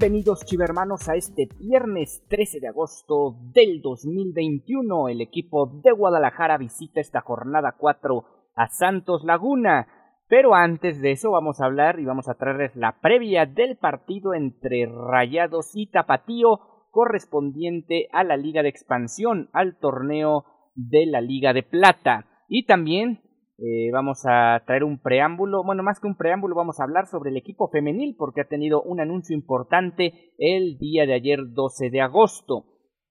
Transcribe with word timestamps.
Bienvenidos 0.00 0.44
chivermanos 0.44 1.08
a 1.08 1.16
este 1.16 1.48
viernes 1.58 2.22
13 2.28 2.60
de 2.60 2.68
agosto 2.68 3.34
del 3.52 3.82
2021. 3.82 5.08
El 5.08 5.20
equipo 5.20 5.66
de 5.82 5.90
Guadalajara 5.90 6.56
visita 6.56 7.00
esta 7.00 7.20
jornada 7.20 7.74
4 7.76 8.24
a 8.54 8.68
Santos 8.68 9.24
Laguna. 9.24 9.88
Pero 10.28 10.54
antes 10.54 11.00
de 11.00 11.10
eso 11.10 11.32
vamos 11.32 11.60
a 11.60 11.64
hablar 11.64 11.98
y 11.98 12.04
vamos 12.04 12.28
a 12.28 12.34
traerles 12.34 12.76
la 12.76 13.00
previa 13.00 13.44
del 13.44 13.76
partido 13.76 14.34
entre 14.34 14.86
Rayados 14.86 15.72
y 15.74 15.88
Tapatío 15.90 16.60
correspondiente 16.92 18.06
a 18.12 18.22
la 18.22 18.36
Liga 18.36 18.62
de 18.62 18.68
Expansión, 18.68 19.50
al 19.52 19.80
torneo 19.80 20.44
de 20.76 21.06
la 21.06 21.20
Liga 21.20 21.52
de 21.52 21.64
Plata. 21.64 22.24
Y 22.46 22.66
también 22.66 23.20
eh, 23.58 23.90
vamos 23.92 24.24
a 24.24 24.62
traer 24.66 24.84
un 24.84 25.00
preámbulo, 25.00 25.64
bueno, 25.64 25.82
más 25.82 25.98
que 25.98 26.06
un 26.06 26.16
preámbulo, 26.16 26.54
vamos 26.54 26.78
a 26.78 26.84
hablar 26.84 27.06
sobre 27.06 27.30
el 27.30 27.36
equipo 27.36 27.68
femenil 27.68 28.14
porque 28.16 28.40
ha 28.40 28.48
tenido 28.48 28.82
un 28.82 29.00
anuncio 29.00 29.34
importante 29.34 30.32
el 30.38 30.78
día 30.78 31.06
de 31.06 31.14
ayer 31.14 31.40
12 31.48 31.90
de 31.90 32.00
agosto. 32.00 32.66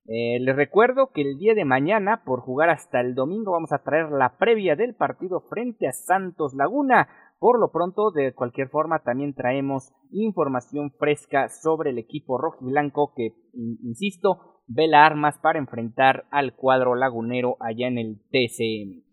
Eh, 0.05 0.39
les 0.39 0.55
recuerdo 0.55 1.11
que 1.13 1.21
el 1.21 1.37
día 1.37 1.53
de 1.53 1.65
mañana, 1.65 2.23
por 2.23 2.39
jugar 2.39 2.69
hasta 2.69 3.01
el 3.01 3.13
domingo, 3.13 3.51
vamos 3.51 3.73
a 3.73 3.83
traer 3.83 4.09
la 4.09 4.37
previa 4.37 4.77
del 4.77 4.95
partido 4.95 5.41
frente 5.49 5.85
a 5.85 5.91
Santos 5.91 6.53
Laguna. 6.53 7.09
Por 7.39 7.59
lo 7.59 7.69
pronto, 7.73 8.11
de 8.11 8.33
cualquier 8.33 8.69
forma, 8.69 8.99
también 8.99 9.33
traemos 9.33 9.91
información 10.11 10.91
fresca 10.97 11.49
sobre 11.49 11.89
el 11.89 11.97
equipo 11.97 12.37
rojo 12.37 12.59
y 12.61 12.69
blanco 12.69 13.11
que, 13.17 13.33
insisto, 13.53 14.61
vela 14.65 15.05
armas 15.05 15.37
para 15.39 15.59
enfrentar 15.59 16.23
al 16.31 16.55
cuadro 16.55 16.95
lagunero 16.95 17.57
allá 17.59 17.87
en 17.87 17.97
el 17.97 18.21
TCM. 18.31 19.06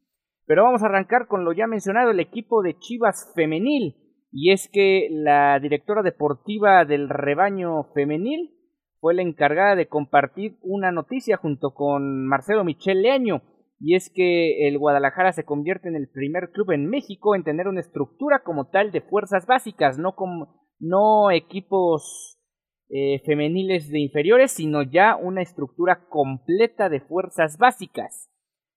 Pero 0.47 0.65
vamos 0.65 0.83
a 0.83 0.87
arrancar 0.87 1.27
con 1.27 1.45
lo 1.45 1.53
ya 1.53 1.67
mencionado, 1.67 2.11
el 2.11 2.21
equipo 2.21 2.63
de 2.63 2.79
Chivas 2.79 3.33
femenil. 3.35 3.97
Y 4.31 4.51
es 4.53 4.69
que 4.69 5.09
la 5.11 5.59
directora 5.61 6.03
deportiva 6.03 6.85
del 6.85 7.09
rebaño 7.09 7.85
femenil 7.95 8.51
fue 9.01 9.15
la 9.15 9.23
encargada 9.23 9.77
de 9.77 9.87
compartir 9.87 10.57
una 10.63 10.91
noticia 10.91 11.37
junto 11.37 11.73
con 11.73 12.27
Marcelo 12.27 12.65
Michel 12.65 13.03
Leaño. 13.03 13.43
Y 13.79 13.95
es 13.95 14.11
que 14.11 14.67
el 14.67 14.79
Guadalajara 14.79 15.33
se 15.33 15.45
convierte 15.45 15.89
en 15.89 15.97
el 15.97 16.09
primer 16.09 16.51
club 16.51 16.73
en 16.73 16.89
México 16.89 17.35
en 17.35 17.45
tener 17.45 17.69
una 17.69 17.81
estructura 17.81 18.43
como 18.43 18.69
tal 18.71 18.93
de 18.93 19.03
fuerzas 19.03 19.47
básicas, 19.47 19.99
no, 19.99 20.15
como, 20.15 20.63
no 20.79 21.31
equipos 21.31 22.41
eh, 22.89 23.21
femeniles 23.25 23.91
de 23.91 24.01
inferiores, 24.01 24.53
sino 24.53 24.83
ya 24.83 25.17
una 25.17 25.43
estructura 25.43 26.07
completa 26.09 26.89
de 26.89 27.01
fuerzas 27.01 27.59
básicas. 27.59 28.31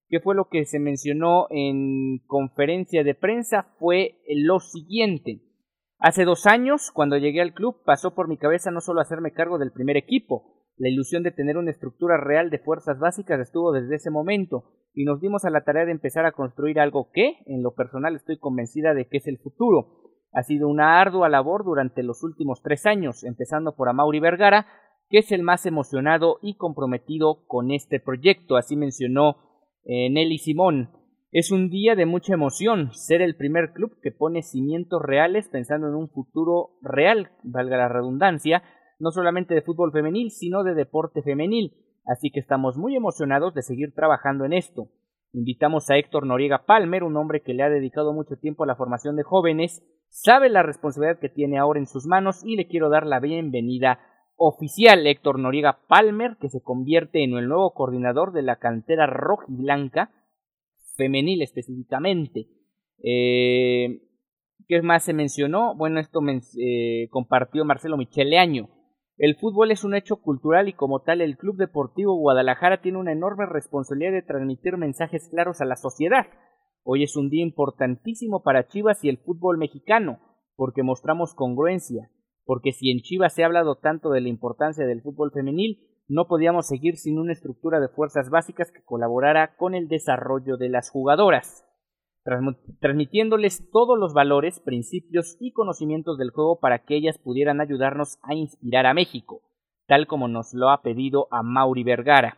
¿Qué 0.10 0.22
fue 0.22 0.36
lo 0.36 0.48
que 0.50 0.66
se 0.66 0.80
mencionó 0.80 1.48
en 1.50 2.20
conferencia 2.28 3.04
de 3.04 3.14
prensa? 3.14 3.74
Fue 3.78 4.22
lo 4.28 4.60
siguiente. 4.60 5.42
Hace 6.00 6.24
dos 6.24 6.46
años, 6.46 6.92
cuando 6.94 7.18
llegué 7.18 7.42
al 7.42 7.54
club, 7.54 7.84
pasó 7.84 8.16
por 8.16 8.30
mi 8.30 8.38
cabeza 8.38 8.72
no 8.72 8.80
solo 8.80 9.02
hacerme 9.02 9.34
cargo 9.34 9.58
del 9.58 9.72
primer 9.72 9.98
equipo, 9.98 10.58
la 10.78 10.90
ilusión 10.90 11.24
de 11.24 11.32
tener 11.32 11.58
una 11.58 11.72
estructura 11.72 12.18
real 12.18 12.52
de 12.52 12.60
fuerzas 12.60 13.00
básicas 13.00 13.40
estuvo 13.40 13.72
desde 13.72 13.96
ese 13.96 14.12
momento, 14.12 14.66
y 14.94 15.06
nos 15.06 15.20
dimos 15.20 15.44
a 15.44 15.50
la 15.50 15.64
tarea 15.64 15.86
de 15.86 15.92
empezar 15.92 16.26
a 16.26 16.32
construir 16.32 16.80
algo 16.80 17.10
que, 17.12 17.40
en 17.48 17.64
lo 17.64 17.74
personal, 17.74 18.16
estoy 18.16 18.38
convencida 18.38 18.94
de 18.94 19.08
que 19.08 19.18
es 19.18 19.28
el 19.28 19.40
futuro. 19.40 20.04
Ha 20.32 20.44
sido 20.44 20.68
una 20.68 21.02
ardua 21.02 21.30
labor 21.30 21.66
durante 21.66 22.04
los 22.04 22.24
últimos 22.24 22.62
tres 22.62 22.86
años, 22.86 23.24
empezando 23.24 23.76
por 23.76 23.90
Amaury 23.90 24.20
Vergara, 24.20 24.68
que 25.10 25.20
es 25.20 25.32
el 25.32 25.42
más 25.42 25.66
emocionado 25.66 26.38
y 26.42 26.58
comprometido 26.58 27.46
con 27.48 27.72
este 27.72 28.00
proyecto, 28.00 28.56
así 28.56 28.76
mencionó 28.76 29.47
eh, 29.88 30.10
Nelly 30.10 30.38
Simón. 30.38 30.90
Es 31.32 31.52
un 31.52 31.70
día 31.70 31.96
de 31.96 32.06
mucha 32.06 32.34
emoción 32.34 32.92
ser 32.94 33.22
el 33.22 33.38
primer 33.38 33.72
club 33.72 34.00
que 34.02 34.12
pone 34.12 34.44
cimientos 34.44 35.02
reales 35.02 35.48
pensando 35.50 35.88
en 35.88 35.96
un 35.96 36.10
futuro 36.10 36.72
real, 36.82 37.32
valga 37.44 37.78
la 37.78 37.88
redundancia, 37.88 38.64
no 39.00 39.12
solamente 39.12 39.54
de 39.54 39.62
fútbol 39.62 39.94
femenil, 39.94 40.32
sino 40.32 40.64
de 40.64 40.74
deporte 40.74 41.22
femenil. 41.22 41.74
Así 42.06 42.32
que 42.32 42.40
estamos 42.40 42.78
muy 42.78 42.96
emocionados 42.96 43.54
de 43.54 43.62
seguir 43.62 43.94
trabajando 43.94 44.44
en 44.46 44.54
esto. 44.54 44.90
Invitamos 45.32 45.90
a 45.90 45.98
Héctor 45.98 46.26
Noriega 46.26 46.66
Palmer, 46.66 47.04
un 47.04 47.16
hombre 47.16 47.42
que 47.42 47.54
le 47.54 47.64
ha 47.64 47.70
dedicado 47.70 48.14
mucho 48.14 48.36
tiempo 48.38 48.64
a 48.64 48.68
la 48.68 48.76
formación 48.76 49.16
de 49.16 49.24
jóvenes, 49.24 49.84
sabe 50.10 50.50
la 50.50 50.64
responsabilidad 50.64 51.20
que 51.20 51.30
tiene 51.30 51.60
ahora 51.60 51.80
en 51.80 51.88
sus 51.88 52.08
manos 52.08 52.44
y 52.44 52.56
le 52.56 52.68
quiero 52.68 52.90
dar 52.90 53.06
la 53.06 53.20
bienvenida 53.20 54.00
oficial 54.38 55.06
Héctor 55.06 55.40
Noriega 55.40 55.80
Palmer, 55.88 56.38
que 56.40 56.50
se 56.50 56.62
convierte 56.62 57.24
en 57.24 57.34
el 57.34 57.48
nuevo 57.48 57.74
coordinador 57.74 58.32
de 58.32 58.44
la 58.44 58.58
cantera 58.58 59.08
roja 59.08 59.46
y 59.50 59.56
blanca, 59.56 60.12
femenil 60.96 61.42
específicamente. 61.42 62.48
Eh, 63.04 64.02
¿Qué 64.68 64.82
más 64.82 65.04
se 65.04 65.14
mencionó? 65.14 65.76
Bueno, 65.76 66.00
esto 66.00 66.20
eh, 66.60 67.08
compartió 67.10 67.66
Marcelo 67.66 67.98
Micheleaño. 67.98 68.70
El 69.18 69.36
fútbol 69.36 69.72
es 69.72 69.84
un 69.84 69.96
hecho 69.96 70.18
cultural 70.18 70.70
y 70.70 70.74
como 70.74 71.02
tal 71.02 71.22
el 71.22 71.38
Club 71.38 71.58
Deportivo 71.58 72.16
Guadalajara 72.16 72.82
tiene 72.82 73.00
una 73.00 73.14
enorme 73.14 73.46
responsabilidad 73.48 74.12
de 74.12 74.22
transmitir 74.22 74.78
mensajes 74.78 75.28
claros 75.30 75.60
a 75.62 75.66
la 75.66 75.76
sociedad. 75.76 76.28
Hoy 76.84 77.04
es 77.04 77.16
un 77.16 77.30
día 77.30 77.42
importantísimo 77.44 78.44
para 78.44 78.68
Chivas 78.68 79.04
y 79.04 79.10
el 79.10 79.18
fútbol 79.18 79.58
mexicano, 79.58 80.20
porque 80.56 80.84
mostramos 80.84 81.34
congruencia, 81.34 82.12
porque 82.48 82.72
si 82.72 82.90
en 82.90 83.02
Chivas 83.02 83.34
se 83.34 83.44
ha 83.44 83.46
hablado 83.46 83.76
tanto 83.76 84.10
de 84.10 84.22
la 84.22 84.30
importancia 84.30 84.88
del 84.88 85.02
fútbol 85.02 85.32
femenil, 85.32 85.84
no 86.08 86.28
podíamos 86.28 86.66
seguir 86.66 86.96
sin 86.96 87.20
una 87.20 87.34
estructura 87.34 87.82
de 87.82 87.90
fuerzas 87.90 88.30
básicas 88.30 88.72
que 88.72 88.84
colaborara 88.84 89.58
con 89.58 89.76
el 89.76 89.90
desarrollo 89.90 90.56
de 90.56 90.70
las 90.70 90.90
jugadoras, 90.90 91.66
transmitiéndoles 92.80 93.70
todos 93.70 94.00
los 94.00 94.14
valores, 94.14 94.62
principios 94.62 95.36
y 95.42 95.52
conocimientos 95.52 96.18
del 96.18 96.32
juego 96.32 96.60
para 96.62 96.86
que 96.86 96.96
ellas 96.96 97.18
pudieran 97.18 97.60
ayudarnos 97.60 98.18
a 98.24 98.34
inspirar 98.34 98.86
a 98.86 98.94
México, 98.94 99.42
tal 99.86 100.08
como 100.08 100.30
nos 100.30 100.54
lo 100.54 100.70
ha 100.70 100.82
pedido 100.82 101.28
a 101.32 101.44
Mauri 101.44 101.84
Vergara. 101.84 102.38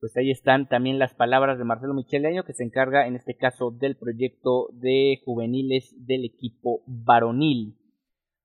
Pues 0.00 0.16
ahí 0.16 0.32
están 0.32 0.68
también 0.68 0.98
las 0.98 1.14
palabras 1.14 1.56
de 1.58 1.64
Marcelo 1.64 1.94
Micheleño, 1.94 2.42
que 2.42 2.52
se 2.52 2.64
encarga 2.64 3.06
en 3.06 3.14
este 3.14 3.36
caso 3.36 3.70
del 3.70 3.96
proyecto 3.96 4.68
de 4.72 5.22
juveniles 5.24 5.94
del 6.04 6.24
equipo 6.24 6.82
varonil. 6.86 7.76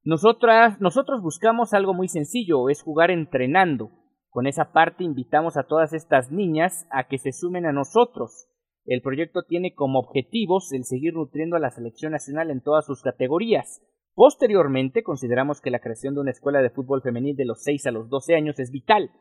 Nosotras, 0.04 0.82
nosotros 0.82 1.22
buscamos 1.22 1.74
algo 1.74 1.94
muy 1.94 2.08
sencillo, 2.08 2.70
es 2.70 2.82
jugar 2.82 3.12
entrenando. 3.12 3.92
Con 4.32 4.48
esa 4.48 4.72
parte 4.72 5.04
invitamos 5.04 5.58
a 5.58 5.64
todas 5.64 5.94
estas 5.94 6.32
niñas 6.32 6.88
a 6.90 7.08
que 7.08 7.20
se 7.20 7.32
sumen 7.32 7.68
a 7.68 7.72
nosotros. 7.72 8.48
El 8.86 9.04
proyecto 9.04 9.44
tiene 9.44 9.76
como 9.76 10.00
objetivos 10.00 10.72
el 10.74 10.86
seguir 10.86 11.14
nutriendo 11.14 11.56
a 11.56 11.60
la 11.60 11.70
selección 11.70 12.14
nacional 12.14 12.50
en 12.50 12.62
todas 12.62 12.86
sus 12.88 13.04
categorías. 13.04 13.84
Posteriormente, 14.16 15.04
consideramos 15.04 15.62
que 15.62 15.70
la 15.70 15.80
creación 15.80 16.16
de 16.16 16.22
una 16.22 16.32
escuela 16.32 16.64
de 16.64 16.72
fútbol 16.72 17.04
femenil 17.04 17.36
de 17.36 17.46
los 17.46 17.62
6 17.62 17.86
a 17.86 17.92
los 17.92 18.10
12 18.10 18.34
años 18.36 18.60
es 18.60 18.72
vital. 18.72 19.12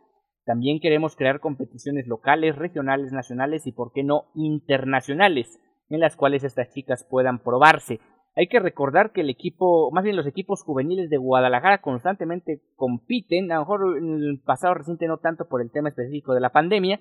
También 0.46 0.80
queremos 0.80 1.14
crear 1.14 1.40
competiciones 1.40 2.06
locales, 2.06 2.56
regionales, 2.56 3.12
nacionales 3.12 3.66
y, 3.66 3.72
por 3.72 3.92
qué 3.92 4.02
no, 4.02 4.30
internacionales, 4.34 5.60
en 5.90 6.00
las 6.00 6.16
cuales 6.16 6.42
estas 6.42 6.72
chicas 6.72 7.06
puedan 7.08 7.42
probarse. 7.42 8.00
Hay 8.36 8.46
que 8.46 8.60
recordar 8.60 9.12
que 9.12 9.22
el 9.22 9.30
equipo, 9.30 9.90
más 9.90 10.04
bien 10.04 10.16
los 10.16 10.26
equipos 10.26 10.62
juveniles 10.62 11.10
de 11.10 11.16
Guadalajara 11.16 11.82
constantemente 11.82 12.62
compiten, 12.76 13.50
a 13.50 13.56
lo 13.56 13.60
mejor 13.62 13.98
en 13.98 14.22
el 14.22 14.40
pasado 14.40 14.74
reciente 14.74 15.08
no 15.08 15.18
tanto 15.18 15.48
por 15.48 15.60
el 15.60 15.70
tema 15.70 15.88
específico 15.88 16.32
de 16.32 16.40
la 16.40 16.50
pandemia, 16.50 17.00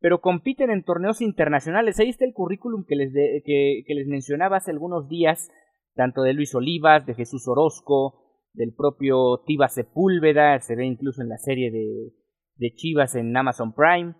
pero 0.00 0.20
compiten 0.20 0.70
en 0.70 0.84
torneos 0.84 1.20
internacionales. 1.20 1.98
Ahí 1.98 2.08
está 2.08 2.24
el 2.24 2.32
currículum 2.32 2.84
que 2.86 2.94
les, 2.94 3.12
que, 3.12 3.94
les 3.94 4.06
mencionaba 4.06 4.58
hace 4.58 4.70
algunos 4.70 5.08
días, 5.08 5.50
tanto 5.94 6.22
de 6.22 6.32
Luis 6.32 6.54
Olivas, 6.54 7.04
de 7.06 7.14
Jesús 7.14 7.48
Orozco, 7.48 8.22
del 8.52 8.72
propio 8.72 9.42
Tiva 9.46 9.68
Sepúlveda, 9.68 10.58
se 10.60 10.76
ve 10.76 10.86
incluso 10.86 11.22
en 11.22 11.28
la 11.28 11.38
serie 11.38 11.72
de, 11.72 12.12
de 12.56 12.74
Chivas 12.74 13.16
en 13.16 13.36
Amazon 13.36 13.74
Prime, 13.74 14.14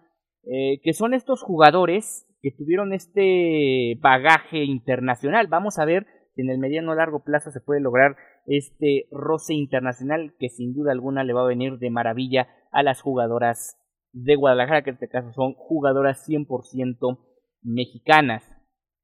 eh, 0.44 0.80
que 0.82 0.92
son 0.92 1.14
estos 1.14 1.42
jugadores 1.42 2.26
que 2.40 2.50
tuvieron 2.50 2.92
este 2.92 3.98
bagaje 4.00 4.64
internacional. 4.64 5.46
Vamos 5.46 5.78
a 5.78 5.84
ver 5.84 6.06
en 6.42 6.50
el 6.50 6.58
mediano 6.58 6.94
largo 6.94 7.22
plazo 7.24 7.50
se 7.50 7.60
puede 7.60 7.80
lograr 7.80 8.16
este 8.46 9.08
roce 9.10 9.54
internacional 9.54 10.34
que 10.38 10.48
sin 10.48 10.74
duda 10.74 10.92
alguna 10.92 11.24
le 11.24 11.32
va 11.32 11.42
a 11.42 11.48
venir 11.48 11.78
de 11.78 11.90
maravilla 11.90 12.48
a 12.70 12.82
las 12.82 13.00
jugadoras 13.00 13.76
de 14.12 14.36
Guadalajara, 14.36 14.82
que 14.82 14.90
en 14.90 14.94
este 14.94 15.08
caso 15.08 15.32
son 15.32 15.54
jugadoras 15.54 16.26
100% 16.28 17.18
mexicanas. 17.62 18.44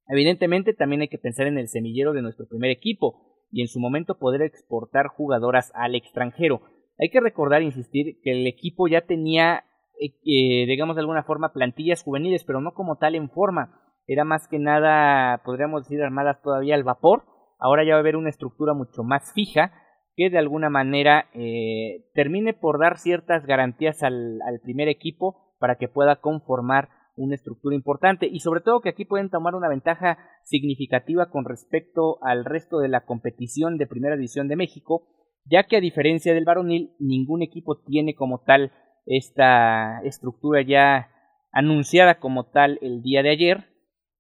Evidentemente 0.08 0.74
también 0.74 1.02
hay 1.02 1.08
que 1.08 1.18
pensar 1.18 1.46
en 1.46 1.58
el 1.58 1.68
semillero 1.68 2.12
de 2.12 2.22
nuestro 2.22 2.46
primer 2.46 2.70
equipo 2.70 3.46
y 3.50 3.62
en 3.62 3.68
su 3.68 3.80
momento 3.80 4.18
poder 4.18 4.42
exportar 4.42 5.06
jugadoras 5.08 5.72
al 5.74 5.94
extranjero. 5.94 6.62
Hay 6.98 7.08
que 7.10 7.20
recordar 7.20 7.62
insistir 7.62 8.20
que 8.22 8.32
el 8.32 8.46
equipo 8.46 8.88
ya 8.88 9.02
tenía, 9.02 9.64
eh, 10.00 10.14
eh, 10.24 10.66
digamos 10.66 10.96
de 10.96 11.00
alguna 11.00 11.22
forma, 11.22 11.52
plantillas 11.52 12.02
juveniles, 12.02 12.44
pero 12.44 12.60
no 12.60 12.74
como 12.74 12.96
tal 12.96 13.14
en 13.14 13.30
forma. 13.30 13.80
Era 14.06 14.24
más 14.24 14.48
que 14.48 14.58
nada, 14.58 15.42
podríamos 15.44 15.84
decir, 15.84 16.02
armadas 16.02 16.42
todavía 16.42 16.74
al 16.74 16.84
vapor. 16.84 17.24
Ahora 17.58 17.84
ya 17.84 17.92
va 17.92 17.96
a 17.96 18.00
haber 18.00 18.16
una 18.16 18.30
estructura 18.30 18.74
mucho 18.74 19.02
más 19.02 19.32
fija 19.32 19.72
que 20.16 20.30
de 20.30 20.38
alguna 20.38 20.70
manera 20.70 21.26
eh, 21.34 22.04
termine 22.14 22.54
por 22.54 22.78
dar 22.78 22.98
ciertas 22.98 23.46
garantías 23.46 24.02
al, 24.02 24.40
al 24.42 24.60
primer 24.60 24.88
equipo 24.88 25.56
para 25.58 25.76
que 25.76 25.88
pueda 25.88 26.16
conformar 26.16 26.88
una 27.16 27.34
estructura 27.34 27.74
importante 27.74 28.26
y 28.30 28.40
sobre 28.40 28.60
todo 28.60 28.80
que 28.80 28.88
aquí 28.88 29.04
pueden 29.04 29.30
tomar 29.30 29.54
una 29.54 29.68
ventaja 29.68 30.18
significativa 30.44 31.30
con 31.30 31.44
respecto 31.44 32.18
al 32.22 32.44
resto 32.44 32.78
de 32.78 32.88
la 32.88 33.04
competición 33.04 33.78
de 33.78 33.86
Primera 33.86 34.16
División 34.16 34.48
de 34.48 34.56
México, 34.56 35.06
ya 35.44 35.64
que 35.64 35.76
a 35.76 35.80
diferencia 35.80 36.34
del 36.34 36.44
varonil, 36.44 36.94
ningún 36.98 37.42
equipo 37.42 37.80
tiene 37.82 38.14
como 38.14 38.42
tal 38.42 38.72
esta 39.06 40.00
estructura 40.02 40.62
ya 40.62 41.10
anunciada 41.52 42.18
como 42.18 42.50
tal 42.50 42.78
el 42.82 43.02
día 43.02 43.22
de 43.22 43.30
ayer, 43.30 43.64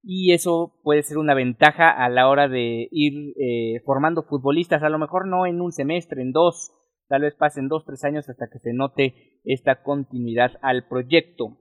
y 0.06 0.32
eso 0.32 0.78
puede 0.82 1.02
ser 1.02 1.16
una 1.16 1.34
ventaja 1.34 1.90
a 1.90 2.08
la 2.10 2.28
hora 2.28 2.46
de 2.48 2.88
ir 2.90 3.34
eh, 3.38 3.80
formando 3.84 4.22
futbolistas, 4.22 4.82
a 4.82 4.90
lo 4.90 4.98
mejor 4.98 5.26
no 5.26 5.46
en 5.46 5.60
un 5.62 5.72
semestre, 5.72 6.20
en 6.20 6.32
dos, 6.32 6.72
tal 7.08 7.22
vez 7.22 7.34
pasen 7.34 7.68
dos, 7.68 7.84
tres 7.86 8.04
años 8.04 8.28
hasta 8.28 8.48
que 8.52 8.58
se 8.58 8.74
note 8.74 9.40
esta 9.44 9.82
continuidad 9.82 10.52
al 10.60 10.86
proyecto 10.88 11.58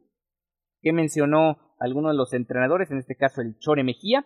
que 0.81 0.91
mencionó 0.91 1.57
alguno 1.79 2.09
de 2.09 2.15
los 2.15 2.33
entrenadores, 2.33 2.91
en 2.91 2.97
este 2.97 3.15
caso 3.15 3.41
el 3.41 3.57
Chore 3.59 3.83
Mejía. 3.83 4.25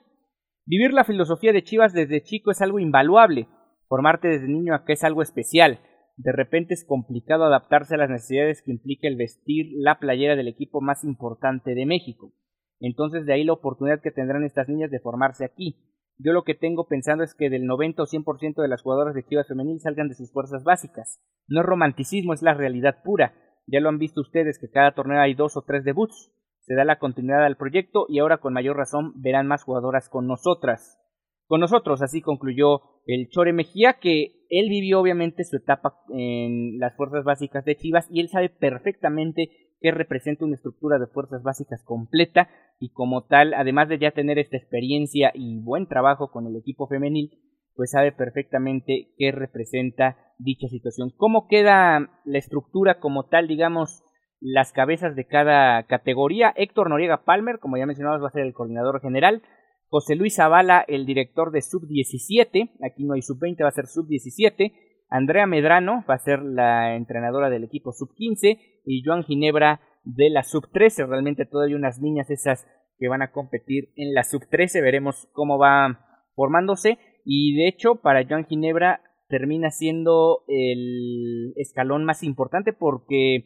Vivir 0.66 0.94
la 0.94 1.04
filosofía 1.04 1.54
de 1.54 1.64
Chivas 1.64 1.94
desde 1.94 2.24
chico 2.24 2.50
es 2.52 2.62
algo 2.62 2.80
invaluable, 2.80 3.48
formarte 3.88 4.28
desde 4.28 4.48
niño 4.48 4.74
a 4.74 4.84
que 4.84 4.94
es 4.94 5.04
algo 5.04 5.22
especial. 5.22 5.80
De 6.18 6.32
repente 6.32 6.74
es 6.74 6.84
complicado 6.84 7.46
adaptarse 7.46 7.94
a 7.94 8.00
las 8.00 8.10
necesidades 8.10 8.64
que 8.64 8.72
implica 8.72 9.08
el 9.08 9.16
vestir 9.16 9.68
la 9.76 10.00
playera 10.00 10.36
del 10.36 10.48
equipo 10.48 10.82
más 10.82 11.04
importante 11.04 11.76
de 11.76 11.86
México. 11.86 12.34
Entonces 12.80 13.26
de 13.26 13.34
ahí 13.34 13.44
la 13.44 13.54
oportunidad 13.54 14.02
que 14.02 14.12
tendrán 14.12 14.44
estas 14.44 14.68
niñas 14.68 14.92
de 14.92 15.00
formarse 15.00 15.46
aquí. 15.46 15.78
Yo 16.20 16.34
lo 16.34 16.44
que 16.44 16.56
tengo 16.56 16.88
pensando 16.88 17.24
es 17.24 17.36
que 17.36 17.50
del 17.50 17.66
90 17.66 18.04
o 18.04 18.06
100% 18.06 18.62
de 18.62 18.68
las 18.68 18.82
jugadoras 18.82 19.14
de 19.14 19.24
Chivas 19.24 19.48
femenil 19.48 19.80
salgan 19.80 20.08
de 20.08 20.16
sus 20.16 20.32
fuerzas 20.32 20.64
básicas. 20.64 21.22
No 21.48 21.62
es 21.62 21.66
romanticismo, 21.66 22.34
es 22.34 22.42
la 22.42 22.56
realidad 22.56 23.04
pura. 23.04 23.36
Ya 23.68 23.80
lo 23.80 23.90
han 23.90 24.00
visto 24.00 24.22
ustedes 24.22 24.58
que 24.60 24.70
cada 24.70 24.94
torneo 24.94 25.20
hay 25.20 25.36
dos 25.36 25.58
o 25.58 25.62
tres 25.62 25.84
debuts. 25.84 26.32
Se 26.62 26.74
da 26.74 26.86
la 26.86 27.00
continuidad 27.00 27.46
al 27.46 27.58
proyecto 27.58 28.08
y 28.10 28.20
ahora 28.20 28.40
con 28.40 28.54
mayor 28.54 28.78
razón 28.78 29.14
verán 29.22 29.48
más 29.48 29.64
jugadoras 29.64 30.10
con 30.10 30.28
nosotras. 30.28 31.00
Con 31.46 31.62
nosotros, 31.62 32.02
así 32.02 32.22
concluyó 32.22 32.82
el 33.06 33.30
Chore 33.30 33.54
Mejía, 33.54 34.00
que 34.02 34.46
él 34.50 34.70
vivió 34.70 35.00
obviamente 35.00 35.46
su 35.46 35.56
etapa 35.56 36.02
en 36.10 36.78
las 36.78 36.96
fuerzas 36.96 37.24
básicas 37.24 37.64
de 37.64 37.78
Chivas 37.78 38.08
y 38.12 38.20
él 38.20 38.28
sabe 38.28 38.50
perfectamente 38.50 39.50
que 39.80 39.92
representa 39.92 40.46
una 40.46 40.56
estructura 40.56 41.00
de 41.00 41.08
fuerzas 41.08 41.44
básicas 41.44 41.84
completa 41.84 42.50
y 42.80 42.92
como 42.92 43.26
tal, 43.26 43.54
además 43.54 43.90
de 43.90 44.00
ya 44.00 44.12
tener 44.12 44.40
esta 44.40 44.58
experiencia 44.58 45.32
y 45.34 45.60
buen 45.60 45.88
trabajo 45.88 46.32
con 46.32 46.48
el 46.48 46.56
equipo 46.56 46.88
femenil, 46.88 47.32
pues 47.76 47.92
sabe 47.92 48.12
perfectamente 48.12 49.14
qué 49.18 49.32
representa 49.32 50.18
dicha 50.40 50.68
situación. 50.68 51.12
¿Cómo 51.16 51.48
queda 51.48 52.10
la 52.26 52.38
estructura 52.38 53.00
como 53.00 53.28
tal, 53.28 53.48
digamos, 53.48 54.04
las 54.40 54.72
cabezas 54.72 55.16
de 55.16 55.28
cada 55.28 55.84
categoría? 55.84 56.54
Héctor 56.56 56.90
Noriega 56.90 57.24
Palmer, 57.24 57.60
como 57.60 57.78
ya 57.78 57.86
mencionamos, 57.86 58.22
va 58.22 58.28
a 58.28 58.32
ser 58.32 58.46
el 58.46 58.54
coordinador 58.54 59.00
general. 59.02 59.44
José 59.90 60.16
Luis 60.16 60.36
Zavala, 60.36 60.84
el 60.88 61.06
director 61.06 61.52
de 61.52 61.62
Sub-17, 61.62 62.72
aquí 62.84 63.06
no 63.06 63.14
hay 63.14 63.22
Sub-20, 63.22 63.64
va 63.64 63.70
a 63.70 63.72
ser 63.72 63.86
Sub-17. 63.86 64.74
Andrea 65.10 65.46
Medrano 65.46 66.04
va 66.10 66.16
a 66.16 66.20
ser 66.20 66.42
la 66.42 66.96
entrenadora 66.96 67.50
del 67.50 67.64
equipo 67.64 67.94
Sub-15 67.94 68.77
y 68.88 69.04
Joan 69.04 69.24
Ginebra 69.24 69.82
de 70.04 70.30
la 70.30 70.44
Sub-13. 70.44 71.08
Realmente 71.08 71.46
todavía 71.46 71.76
unas 71.76 72.00
niñas 72.00 72.30
esas 72.30 72.66
que 72.98 73.10
van 73.10 73.22
a 73.22 73.32
competir 73.32 73.90
en 73.96 74.14
la 74.14 74.24
Sub-13. 74.24 74.82
Veremos 74.82 75.28
cómo 75.34 75.60
va 75.60 76.24
formándose. 76.36 76.98
Y 77.26 77.56
de 77.56 77.68
hecho, 77.68 77.96
para 77.96 78.26
Joan 78.28 78.46
Ginebra 78.46 79.02
termina 79.28 79.70
siendo 79.70 80.44
el 80.48 81.54
escalón 81.58 82.06
más 82.06 82.24
importante 82.24 82.72
porque 82.72 83.44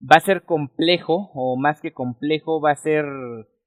va 0.00 0.16
a 0.16 0.20
ser 0.20 0.44
complejo, 0.44 1.30
o 1.34 1.58
más 1.58 1.82
que 1.82 1.92
complejo, 1.92 2.60
va 2.62 2.70
a 2.70 2.76
ser 2.76 3.04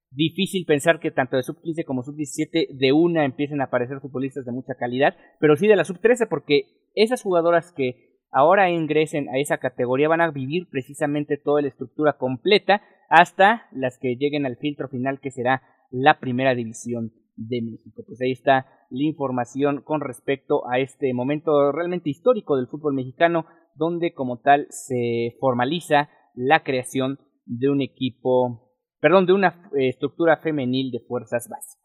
difícil 0.10 0.66
pensar 0.66 1.00
que 1.00 1.12
tanto 1.12 1.38
de 1.38 1.44
sub 1.44 1.62
15 1.62 1.86
como 1.86 2.04
sub 2.04 2.16
17 2.16 2.70
de 2.74 2.92
una 2.92 3.26
empiecen 3.26 3.62
a 3.62 3.66
aparecer 3.66 4.00
futbolistas 4.00 4.46
de 4.46 4.52
mucha 4.52 4.76
calidad, 4.76 5.16
pero 5.40 5.56
sí 5.56 5.68
de 5.68 5.76
la 5.76 5.86
sub 5.86 6.00
13 6.00 6.28
porque 6.28 6.90
esas 6.96 7.22
jugadoras 7.22 7.72
que 7.72 8.13
ahora 8.34 8.70
ingresen 8.70 9.30
a 9.30 9.38
esa 9.38 9.58
categoría 9.58 10.10
van 10.10 10.22
a 10.22 10.32
vivir 10.32 10.68
precisamente 10.70 11.38
toda 11.38 11.62
la 11.62 11.68
estructura 11.68 12.18
completa 12.18 12.82
hasta 13.10 13.68
las 13.72 13.98
que 13.98 14.16
lleguen 14.16 14.46
al 14.46 14.58
filtro 14.58 14.90
final 14.90 15.20
que 15.20 15.32
será 15.32 15.62
la 15.92 16.20
primera 16.20 16.56
división 16.56 17.14
de 17.36 17.62
México. 17.62 18.04
Pues 18.06 18.22
ahí 18.22 18.32
está 18.32 18.68
la 18.90 19.04
información 19.04 19.82
con 19.82 20.02
respecto 20.02 20.70
a 20.70 20.80
este 20.80 21.14
momento 21.14 21.72
realmente 21.72 22.10
histórico 22.10 22.56
del 22.56 22.68
fútbol 22.68 22.94
mexicano 22.94 23.46
donde 23.76 24.14
como 24.14 24.40
tal 24.40 24.68
se 24.70 25.36
formaliza 25.40 26.10
la 26.36 26.64
creación 26.64 27.20
de 27.46 27.70
un 27.70 27.82
equipo 27.82 28.64
perdón, 29.04 29.26
de 29.26 29.34
una 29.34 29.70
eh, 29.78 29.90
estructura 29.90 30.38
femenil 30.38 30.90
de 30.90 31.02
fuerzas 31.02 31.50
básicas. 31.50 31.83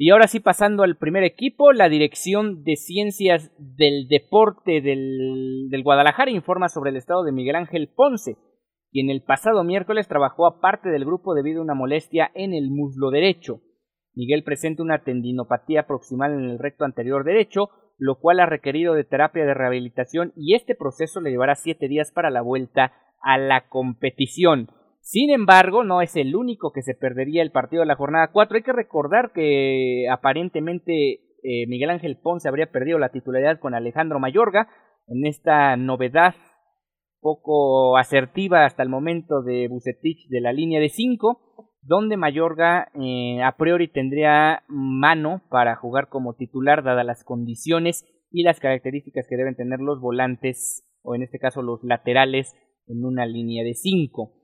Y 0.00 0.10
ahora 0.10 0.28
sí, 0.28 0.38
pasando 0.38 0.84
al 0.84 0.96
primer 0.96 1.24
equipo, 1.24 1.72
la 1.72 1.88
Dirección 1.88 2.62
de 2.62 2.76
Ciencias 2.76 3.50
del 3.58 4.06
Deporte 4.06 4.80
del, 4.80 5.82
Guadalajara 5.82 6.30
informa 6.30 6.68
sobre 6.68 6.90
el 6.90 6.96
estado 6.96 7.24
de 7.24 7.32
Miguel 7.32 7.56
Ángel 7.56 7.92
Ponce, 7.96 8.36
quien 8.92 9.10
el 9.10 9.24
pasado 9.24 9.64
miércoles 9.64 10.06
trabajó 10.06 10.46
aparte 10.46 10.88
del 10.90 11.04
grupo 11.04 11.34
debido 11.34 11.60
a 11.60 11.64
una 11.64 11.74
molestia 11.74 12.30
en 12.34 12.54
el 12.54 12.70
muslo 12.70 13.10
derecho. 13.10 13.60
Miguel 14.14 14.44
presenta 14.44 14.84
una 14.84 15.02
tendinopatía 15.02 15.88
proximal 15.88 16.32
en 16.32 16.44
el 16.48 16.60
recto 16.60 16.84
anterior 16.84 17.24
derecho, 17.24 17.70
lo 17.98 18.20
cual 18.20 18.38
ha 18.38 18.46
requerido 18.46 18.94
de 18.94 19.02
terapia 19.02 19.44
de 19.46 19.54
rehabilitación 19.54 20.32
y 20.36 20.54
este 20.54 20.76
proceso 20.76 21.20
le 21.20 21.30
llevará 21.30 21.56
siete 21.56 21.88
días 21.88 22.12
para 22.12 22.30
la 22.30 22.42
vuelta 22.42 22.92
a 23.20 23.36
la 23.36 23.68
competición. 23.68 24.68
Sin 25.10 25.30
embargo, 25.30 25.84
no 25.84 26.02
es 26.02 26.16
el 26.16 26.36
único 26.36 26.70
que 26.70 26.82
se 26.82 26.94
perdería 26.94 27.40
el 27.40 27.50
partido 27.50 27.80
de 27.80 27.86
la 27.86 27.96
jornada 27.96 28.30
4. 28.30 28.58
Hay 28.58 28.62
que 28.62 28.74
recordar 28.74 29.32
que 29.32 30.06
aparentemente 30.12 31.12
eh, 31.42 31.66
Miguel 31.66 31.88
Ángel 31.88 32.18
Ponce 32.18 32.46
habría 32.46 32.70
perdido 32.70 32.98
la 32.98 33.08
titularidad 33.08 33.58
con 33.58 33.74
Alejandro 33.74 34.20
Mayorga 34.20 34.68
en 35.06 35.24
esta 35.24 35.78
novedad 35.78 36.34
poco 37.22 37.96
asertiva 37.96 38.66
hasta 38.66 38.82
el 38.82 38.90
momento 38.90 39.40
de 39.40 39.68
Bucetich 39.68 40.28
de 40.28 40.42
la 40.42 40.52
línea 40.52 40.78
de 40.78 40.90
5, 40.90 41.40
donde 41.80 42.18
Mayorga 42.18 42.88
eh, 43.00 43.42
a 43.42 43.56
priori 43.56 43.88
tendría 43.90 44.62
mano 44.68 45.40
para 45.48 45.74
jugar 45.76 46.10
como 46.10 46.34
titular 46.34 46.84
dadas 46.84 47.06
las 47.06 47.24
condiciones 47.24 48.04
y 48.30 48.42
las 48.42 48.60
características 48.60 49.26
que 49.26 49.38
deben 49.38 49.56
tener 49.56 49.80
los 49.80 50.02
volantes 50.02 50.86
o 51.00 51.14
en 51.14 51.22
este 51.22 51.38
caso 51.38 51.62
los 51.62 51.82
laterales 51.82 52.54
en 52.86 53.06
una 53.06 53.24
línea 53.24 53.64
de 53.64 53.72
5. 53.72 54.37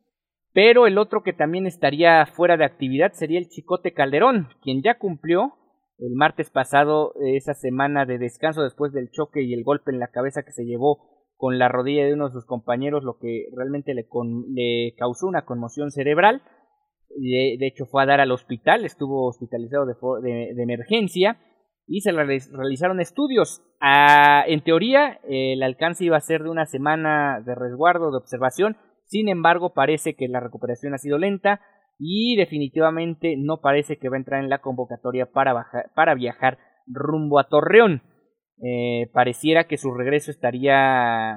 Pero 0.54 0.86
el 0.86 0.98
otro 0.98 1.24
que 1.24 1.32
también 1.32 1.66
estaría 1.66 2.24
fuera 2.26 2.56
de 2.56 2.64
actividad 2.64 3.12
sería 3.12 3.40
el 3.40 3.48
Chicote 3.48 3.92
Calderón, 3.92 4.48
quien 4.62 4.82
ya 4.82 4.98
cumplió 4.98 5.54
el 5.98 6.14
martes 6.14 6.48
pasado 6.50 7.12
esa 7.24 7.54
semana 7.54 8.06
de 8.06 8.18
descanso 8.18 8.62
después 8.62 8.92
del 8.92 9.10
choque 9.10 9.42
y 9.42 9.52
el 9.52 9.64
golpe 9.64 9.90
en 9.90 9.98
la 9.98 10.08
cabeza 10.08 10.44
que 10.44 10.52
se 10.52 10.64
llevó 10.64 11.14
con 11.36 11.58
la 11.58 11.68
rodilla 11.68 12.04
de 12.04 12.14
uno 12.14 12.28
de 12.28 12.32
sus 12.32 12.46
compañeros, 12.46 13.02
lo 13.02 13.18
que 13.18 13.46
realmente 13.56 13.94
le, 13.94 14.06
le 14.52 14.94
causó 14.96 15.26
una 15.26 15.44
conmoción 15.44 15.90
cerebral. 15.90 16.42
De, 17.16 17.56
de, 17.58 17.66
hecho, 17.66 17.86
fue 17.86 18.02
a 18.02 18.06
dar 18.06 18.20
al 18.20 18.32
hospital, 18.32 18.84
estuvo 18.84 19.28
hospitalizado 19.28 19.86
de, 19.86 20.54
de, 20.54 20.62
emergencia 20.62 21.38
y 21.86 22.00
se 22.00 22.12
realizaron 22.12 23.00
estudios. 23.00 23.60
Ah, 23.80 24.44
en 24.46 24.62
teoría, 24.62 25.20
el 25.28 25.62
alcance 25.62 26.04
iba 26.04 26.16
a 26.16 26.20
ser 26.20 26.42
de 26.42 26.50
una 26.50 26.66
semana 26.66 27.40
de 27.44 27.54
resguardo, 27.54 28.10
de 28.10 28.16
observación, 28.16 28.76
sin 29.04 29.28
embargo, 29.28 29.72
parece 29.74 30.14
que 30.14 30.28
la 30.28 30.40
recuperación 30.40 30.94
ha 30.94 30.98
sido 30.98 31.18
lenta 31.18 31.60
y 31.98 32.36
definitivamente 32.36 33.36
no 33.38 33.60
parece 33.60 33.98
que 33.98 34.08
va 34.08 34.16
a 34.16 34.18
entrar 34.18 34.42
en 34.42 34.50
la 34.50 34.60
convocatoria 34.60 35.30
para, 35.30 35.66
para 35.94 36.14
viajar 36.14 36.58
rumbo 36.86 37.38
a 37.38 37.48
Torreón. 37.48 38.02
Eh, 38.62 39.10
pareciera 39.12 39.64
que 39.64 39.76
su 39.76 39.92
regreso 39.92 40.30
estaría 40.30 41.36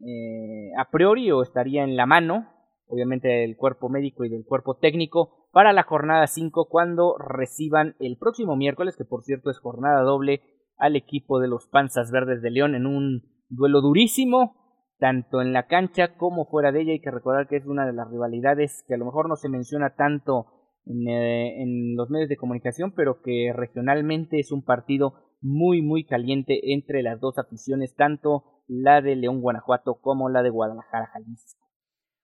eh, 0.00 0.70
a 0.78 0.90
priori 0.90 1.30
o 1.30 1.42
estaría 1.42 1.82
en 1.82 1.96
la 1.96 2.06
mano, 2.06 2.48
obviamente 2.86 3.28
del 3.28 3.56
cuerpo 3.56 3.88
médico 3.88 4.24
y 4.24 4.28
del 4.28 4.44
cuerpo 4.44 4.76
técnico, 4.78 5.48
para 5.52 5.72
la 5.72 5.82
jornada 5.82 6.26
5 6.26 6.68
cuando 6.68 7.16
reciban 7.18 7.96
el 7.98 8.16
próximo 8.18 8.56
miércoles, 8.56 8.96
que 8.96 9.04
por 9.04 9.24
cierto 9.24 9.50
es 9.50 9.58
jornada 9.58 10.02
doble, 10.02 10.42
al 10.76 10.94
equipo 10.94 11.40
de 11.40 11.48
los 11.48 11.66
Panzas 11.66 12.12
Verdes 12.12 12.40
de 12.40 12.50
León 12.50 12.74
en 12.74 12.86
un 12.86 13.22
duelo 13.48 13.80
durísimo, 13.80 14.57
tanto 14.98 15.40
en 15.40 15.52
la 15.52 15.66
cancha 15.66 16.16
como 16.16 16.46
fuera 16.46 16.72
de 16.72 16.82
ella. 16.82 16.92
Hay 16.92 17.00
que 17.00 17.10
recordar 17.10 17.48
que 17.48 17.56
es 17.56 17.66
una 17.66 17.86
de 17.86 17.92
las 17.92 18.10
rivalidades 18.10 18.84
que 18.86 18.94
a 18.94 18.98
lo 18.98 19.04
mejor 19.04 19.28
no 19.28 19.36
se 19.36 19.48
menciona 19.48 19.94
tanto 19.94 20.46
en, 20.84 21.08
eh, 21.08 21.62
en 21.62 21.96
los 21.96 22.10
medios 22.10 22.28
de 22.28 22.36
comunicación, 22.36 22.92
pero 22.94 23.20
que 23.22 23.52
regionalmente 23.54 24.38
es 24.38 24.52
un 24.52 24.64
partido 24.64 25.14
muy 25.40 25.82
muy 25.82 26.04
caliente 26.04 26.72
entre 26.72 27.02
las 27.02 27.20
dos 27.20 27.38
aficiones, 27.38 27.94
tanto 27.94 28.44
la 28.66 29.00
de 29.00 29.16
León 29.16 29.40
Guanajuato 29.40 29.98
como 30.00 30.28
la 30.28 30.42
de 30.42 30.50
Guadalajara 30.50 31.06
Jalisco. 31.12 31.68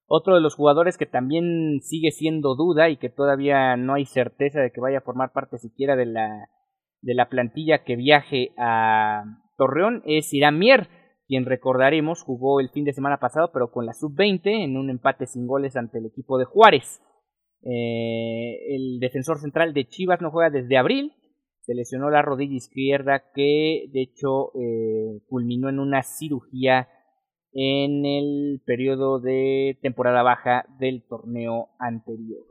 Otro 0.06 0.34
de 0.34 0.42
los 0.42 0.54
jugadores 0.54 0.98
que 0.98 1.06
también 1.06 1.80
sigue 1.80 2.10
siendo 2.10 2.54
duda 2.54 2.90
y 2.90 2.98
que 2.98 3.08
todavía 3.08 3.76
no 3.76 3.94
hay 3.94 4.04
certeza 4.04 4.60
de 4.60 4.70
que 4.70 4.80
vaya 4.80 4.98
a 4.98 5.02
formar 5.02 5.32
parte 5.32 5.58
siquiera 5.58 5.96
de 5.96 6.06
la, 6.06 6.48
de 7.00 7.14
la 7.14 7.30
plantilla 7.30 7.84
que 7.84 7.96
viaje 7.96 8.50
a 8.58 9.24
Torreón 9.56 10.02
es 10.04 10.32
Irán 10.34 10.58
Mier, 10.58 10.88
quien 11.26 11.46
recordaremos 11.46 12.22
jugó 12.22 12.60
el 12.60 12.70
fin 12.70 12.84
de 12.84 12.92
semana 12.92 13.18
pasado 13.18 13.50
pero 13.52 13.70
con 13.70 13.86
la 13.86 13.92
sub-20 13.92 14.64
en 14.64 14.76
un 14.76 14.90
empate 14.90 15.26
sin 15.26 15.46
goles 15.46 15.76
ante 15.76 15.98
el 15.98 16.06
equipo 16.06 16.38
de 16.38 16.44
Juárez. 16.44 17.00
Eh, 17.62 18.74
el 18.74 18.98
defensor 19.00 19.38
central 19.38 19.72
de 19.72 19.88
Chivas 19.88 20.20
no 20.20 20.30
juega 20.30 20.50
desde 20.50 20.76
abril 20.76 21.12
se 21.64 21.74
lesionó 21.74 22.10
la 22.10 22.22
rodilla 22.22 22.56
izquierda 22.56 23.22
que 23.34 23.86
de 23.90 24.02
hecho 24.02 24.52
eh, 24.54 25.20
culminó 25.28 25.68
en 25.70 25.78
una 25.78 26.02
cirugía 26.02 26.88
en 27.52 28.04
el 28.04 28.62
periodo 28.66 29.20
de 29.20 29.78
temporada 29.80 30.22
baja 30.22 30.66
del 30.78 31.06
torneo 31.06 31.70
anterior. 31.78 32.44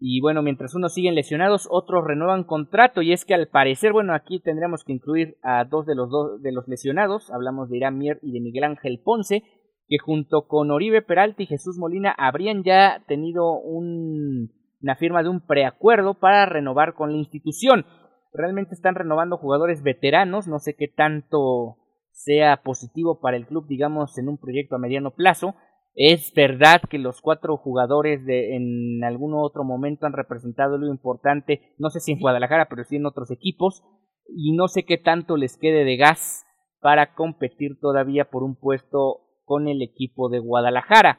Y 0.00 0.20
bueno, 0.20 0.42
mientras 0.42 0.74
unos 0.74 0.94
siguen 0.94 1.14
lesionados, 1.14 1.68
otros 1.70 2.04
renuevan 2.06 2.44
contrato. 2.44 3.02
Y 3.02 3.12
es 3.12 3.24
que 3.24 3.34
al 3.34 3.48
parecer, 3.48 3.92
bueno, 3.92 4.14
aquí 4.14 4.40
tendríamos 4.40 4.82
que 4.82 4.92
incluir 4.92 5.36
a 5.42 5.64
dos 5.64 5.86
de 5.86 5.94
los, 5.94 6.10
dos 6.10 6.40
de 6.42 6.52
los 6.52 6.66
lesionados. 6.66 7.30
Hablamos 7.30 7.68
de 7.68 7.76
Irán 7.76 7.98
Mier 7.98 8.18
y 8.22 8.32
de 8.32 8.40
Miguel 8.40 8.64
Ángel 8.64 9.00
Ponce, 9.04 9.44
que 9.86 9.98
junto 9.98 10.48
con 10.48 10.70
Oribe 10.70 11.02
Peralta 11.02 11.42
y 11.42 11.46
Jesús 11.46 11.76
Molina 11.78 12.14
habrían 12.16 12.64
ya 12.64 13.04
tenido 13.06 13.52
un, 13.60 14.50
una 14.80 14.96
firma 14.96 15.22
de 15.22 15.28
un 15.28 15.46
preacuerdo 15.46 16.14
para 16.14 16.46
renovar 16.46 16.94
con 16.94 17.12
la 17.12 17.18
institución 17.18 17.84
realmente 18.32 18.74
están 18.74 18.94
renovando 18.94 19.36
jugadores 19.36 19.82
veteranos, 19.82 20.46
no 20.46 20.58
sé 20.58 20.74
qué 20.74 20.88
tanto 20.88 21.76
sea 22.12 22.62
positivo 22.62 23.20
para 23.20 23.36
el 23.36 23.46
club, 23.46 23.66
digamos, 23.66 24.18
en 24.18 24.28
un 24.28 24.38
proyecto 24.38 24.76
a 24.76 24.78
mediano 24.78 25.12
plazo. 25.12 25.54
Es 25.94 26.32
verdad 26.34 26.80
que 26.88 26.98
los 26.98 27.20
cuatro 27.20 27.56
jugadores 27.56 28.20
en 28.26 29.02
algún 29.04 29.34
otro 29.34 29.64
momento 29.64 30.06
han 30.06 30.12
representado 30.12 30.78
lo 30.78 30.86
importante, 30.86 31.74
no 31.78 31.90
sé 31.90 32.00
si 32.00 32.12
en 32.12 32.20
Guadalajara, 32.20 32.68
pero 32.68 32.84
sí 32.84 32.96
en 32.96 33.06
otros 33.06 33.30
equipos, 33.30 33.82
y 34.28 34.52
no 34.52 34.68
sé 34.68 34.84
qué 34.84 34.98
tanto 34.98 35.36
les 35.36 35.56
quede 35.56 35.84
de 35.84 35.96
gas 35.96 36.46
para 36.80 37.14
competir 37.14 37.78
todavía 37.80 38.30
por 38.30 38.42
un 38.42 38.56
puesto 38.56 39.20
con 39.44 39.68
el 39.68 39.82
equipo 39.82 40.28
de 40.28 40.38
Guadalajara. 40.38 41.18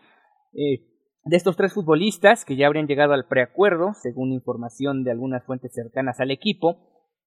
Eh, 0.54 0.88
de 1.24 1.38
estos 1.38 1.56
tres 1.56 1.74
futbolistas 1.74 2.46
que 2.46 2.56
ya 2.56 2.66
habrían 2.66 2.88
llegado 2.88 3.14
al 3.14 3.28
preacuerdo, 3.28 3.94
según 3.94 4.32
información 4.32 5.04
de 5.04 5.12
algunas 5.12 5.46
fuentes 5.46 5.74
cercanas 5.74 6.20
al 6.20 6.32
equipo, 6.32 6.78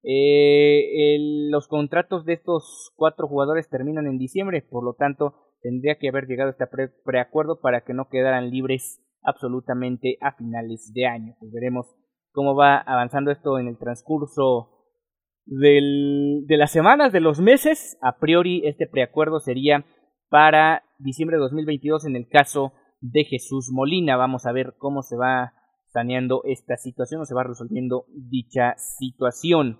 eh, 0.02 1.16
los 1.50 1.68
contratos 1.68 2.24
de 2.24 2.34
estos 2.34 2.92
cuatro 2.96 3.28
jugadores 3.28 3.68
terminan 3.68 4.06
en 4.06 4.18
diciembre, 4.18 4.62
por 4.62 4.84
lo 4.84 4.94
tanto 4.94 5.34
tendría 5.64 5.96
que 5.98 6.10
haber 6.10 6.26
llegado 6.26 6.50
este 6.50 6.66
preacuerdo 7.04 7.58
para 7.60 7.80
que 7.80 7.94
no 7.94 8.10
quedaran 8.10 8.50
libres 8.50 9.00
absolutamente 9.22 10.18
a 10.20 10.32
finales 10.32 10.92
de 10.92 11.06
año. 11.06 11.36
Pues 11.40 11.52
veremos 11.52 11.86
cómo 12.32 12.54
va 12.54 12.76
avanzando 12.76 13.30
esto 13.30 13.58
en 13.58 13.68
el 13.68 13.78
transcurso 13.78 14.70
de 15.46 16.44
las 16.48 16.70
semanas, 16.70 17.12
de 17.12 17.20
los 17.20 17.40
meses. 17.40 17.96
A 18.02 18.18
priori 18.18 18.60
este 18.66 18.86
preacuerdo 18.86 19.40
sería 19.40 19.86
para 20.28 20.84
diciembre 20.98 21.38
de 21.38 21.44
2022 21.44 22.04
en 22.04 22.16
el 22.16 22.28
caso 22.28 22.74
de 23.00 23.24
Jesús 23.24 23.70
Molina. 23.72 24.18
Vamos 24.18 24.44
a 24.44 24.52
ver 24.52 24.74
cómo 24.76 25.00
se 25.00 25.16
va 25.16 25.54
saneando 25.86 26.42
esta 26.44 26.76
situación 26.76 27.22
o 27.22 27.24
se 27.24 27.34
va 27.34 27.42
resolviendo 27.42 28.04
dicha 28.12 28.74
situación. 28.76 29.78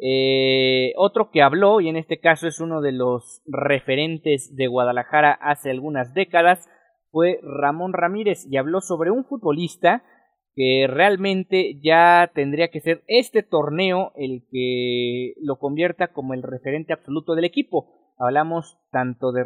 Eh, 0.00 0.92
otro 0.96 1.30
que 1.30 1.42
habló, 1.42 1.80
y 1.80 1.88
en 1.88 1.96
este 1.96 2.18
caso 2.18 2.48
es 2.48 2.60
uno 2.60 2.80
de 2.80 2.92
los 2.92 3.42
referentes 3.46 4.54
de 4.56 4.66
Guadalajara 4.66 5.32
hace 5.32 5.70
algunas 5.70 6.14
décadas, 6.14 6.68
fue 7.10 7.38
Ramón 7.42 7.92
Ramírez 7.92 8.44
y 8.50 8.56
habló 8.56 8.80
sobre 8.80 9.12
un 9.12 9.24
futbolista 9.24 10.02
que 10.56 10.86
realmente 10.88 11.78
ya 11.82 12.30
tendría 12.34 12.68
que 12.68 12.80
ser 12.80 13.02
este 13.06 13.42
torneo 13.42 14.12
el 14.16 14.44
que 14.50 15.34
lo 15.40 15.58
convierta 15.58 16.12
como 16.12 16.34
el 16.34 16.42
referente 16.42 16.92
absoluto 16.92 17.34
del 17.34 17.44
equipo. 17.44 18.14
Hablamos 18.18 18.78
tanto 18.90 19.32
de, 19.32 19.44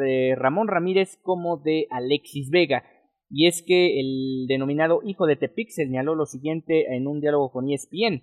de 0.00 0.34
Ramón 0.36 0.68
Ramírez 0.68 1.18
como 1.22 1.56
de 1.56 1.86
Alexis 1.90 2.50
Vega. 2.50 2.84
Y 3.30 3.46
es 3.46 3.62
que 3.66 4.00
el 4.00 4.46
denominado 4.48 5.00
hijo 5.04 5.26
de 5.26 5.36
Tepic 5.36 5.68
señaló 5.70 6.14
lo 6.14 6.24
siguiente 6.24 6.94
en 6.94 7.06
un 7.06 7.20
diálogo 7.20 7.50
con 7.50 7.68
ESPN. 7.68 8.22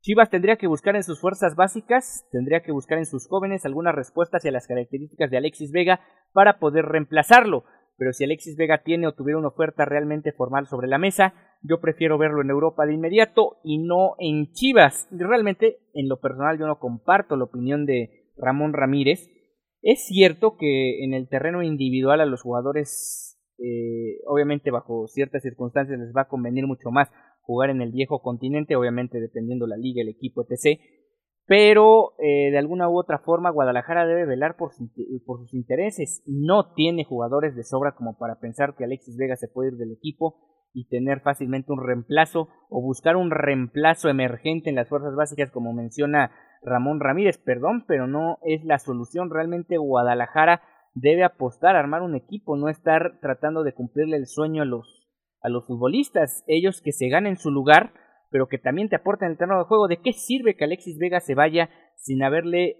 Chivas 0.00 0.30
tendría 0.30 0.56
que 0.56 0.68
buscar 0.68 0.94
en 0.96 1.02
sus 1.02 1.20
fuerzas 1.20 1.56
básicas, 1.56 2.26
tendría 2.30 2.60
que 2.62 2.72
buscar 2.72 2.98
en 2.98 3.06
sus 3.06 3.26
jóvenes 3.26 3.66
algunas 3.66 3.94
respuestas 3.94 4.44
y 4.44 4.48
a 4.48 4.52
las 4.52 4.66
características 4.66 5.30
de 5.30 5.38
Alexis 5.38 5.72
Vega 5.72 6.00
para 6.32 6.58
poder 6.58 6.84
reemplazarlo. 6.84 7.64
Pero 7.96 8.12
si 8.12 8.22
Alexis 8.22 8.56
Vega 8.56 8.82
tiene 8.84 9.08
o 9.08 9.12
tuviera 9.12 9.38
una 9.38 9.48
oferta 9.48 9.84
realmente 9.84 10.30
formal 10.32 10.68
sobre 10.68 10.86
la 10.86 10.98
mesa, 10.98 11.34
yo 11.62 11.80
prefiero 11.80 12.16
verlo 12.16 12.42
en 12.42 12.50
Europa 12.50 12.86
de 12.86 12.94
inmediato 12.94 13.56
y 13.64 13.78
no 13.78 14.14
en 14.18 14.52
Chivas. 14.52 15.08
Realmente, 15.10 15.78
en 15.94 16.08
lo 16.08 16.20
personal, 16.20 16.58
yo 16.58 16.66
no 16.68 16.78
comparto 16.78 17.36
la 17.36 17.44
opinión 17.44 17.84
de 17.84 18.32
Ramón 18.36 18.72
Ramírez. 18.72 19.28
Es 19.82 20.06
cierto 20.06 20.56
que 20.56 21.04
en 21.04 21.12
el 21.12 21.28
terreno 21.28 21.64
individual 21.64 22.20
a 22.20 22.26
los 22.26 22.42
jugadores, 22.42 23.36
eh, 23.58 24.20
obviamente 24.28 24.70
bajo 24.70 25.08
ciertas 25.08 25.42
circunstancias, 25.42 25.98
les 25.98 26.14
va 26.16 26.22
a 26.22 26.28
convenir 26.28 26.68
mucho 26.68 26.92
más 26.92 27.10
jugar 27.48 27.70
en 27.70 27.80
el 27.80 27.92
viejo 27.92 28.20
continente, 28.20 28.76
obviamente 28.76 29.20
dependiendo 29.20 29.66
la 29.66 29.78
liga, 29.78 30.02
el 30.02 30.10
equipo, 30.10 30.42
etc. 30.42 30.78
Pero 31.46 32.12
eh, 32.18 32.50
de 32.50 32.58
alguna 32.58 32.90
u 32.90 32.98
otra 32.98 33.20
forma 33.20 33.48
Guadalajara 33.48 34.06
debe 34.06 34.26
velar 34.26 34.58
por, 34.58 34.72
por 35.24 35.38
sus 35.38 35.54
intereses. 35.54 36.22
No 36.26 36.74
tiene 36.74 37.04
jugadores 37.04 37.56
de 37.56 37.64
sobra 37.64 37.94
como 37.94 38.18
para 38.18 38.38
pensar 38.38 38.76
que 38.76 38.84
Alexis 38.84 39.16
Vega 39.16 39.34
se 39.36 39.48
puede 39.48 39.70
ir 39.70 39.78
del 39.78 39.92
equipo 39.92 40.36
y 40.74 40.88
tener 40.88 41.20
fácilmente 41.20 41.72
un 41.72 41.82
reemplazo 41.82 42.48
o 42.68 42.82
buscar 42.82 43.16
un 43.16 43.30
reemplazo 43.30 44.10
emergente 44.10 44.68
en 44.68 44.76
las 44.76 44.90
fuerzas 44.90 45.14
básicas 45.16 45.50
como 45.50 45.72
menciona 45.72 46.30
Ramón 46.60 47.00
Ramírez. 47.00 47.38
Perdón, 47.38 47.86
pero 47.88 48.06
no 48.06 48.36
es 48.42 48.62
la 48.66 48.78
solución. 48.78 49.30
Realmente 49.30 49.78
Guadalajara 49.78 50.60
debe 50.92 51.24
apostar 51.24 51.76
armar 51.76 52.02
un 52.02 52.14
equipo, 52.14 52.58
no 52.58 52.68
estar 52.68 53.20
tratando 53.22 53.62
de 53.62 53.72
cumplirle 53.72 54.18
el 54.18 54.26
sueño 54.26 54.64
a 54.64 54.66
los 54.66 54.97
a 55.42 55.48
los 55.48 55.66
futbolistas, 55.66 56.44
ellos 56.46 56.80
que 56.82 56.92
se 56.92 57.08
ganen 57.08 57.36
su 57.36 57.50
lugar, 57.50 57.92
pero 58.30 58.48
que 58.48 58.58
también 58.58 58.88
te 58.88 58.96
aporten 58.96 59.30
el 59.30 59.38
terreno 59.38 59.58
de 59.58 59.64
juego. 59.64 59.88
¿De 59.88 60.00
qué 60.00 60.12
sirve 60.12 60.56
que 60.56 60.64
Alexis 60.64 60.98
Vega 60.98 61.20
se 61.20 61.34
vaya 61.34 61.70
sin 61.96 62.22
haberle 62.22 62.76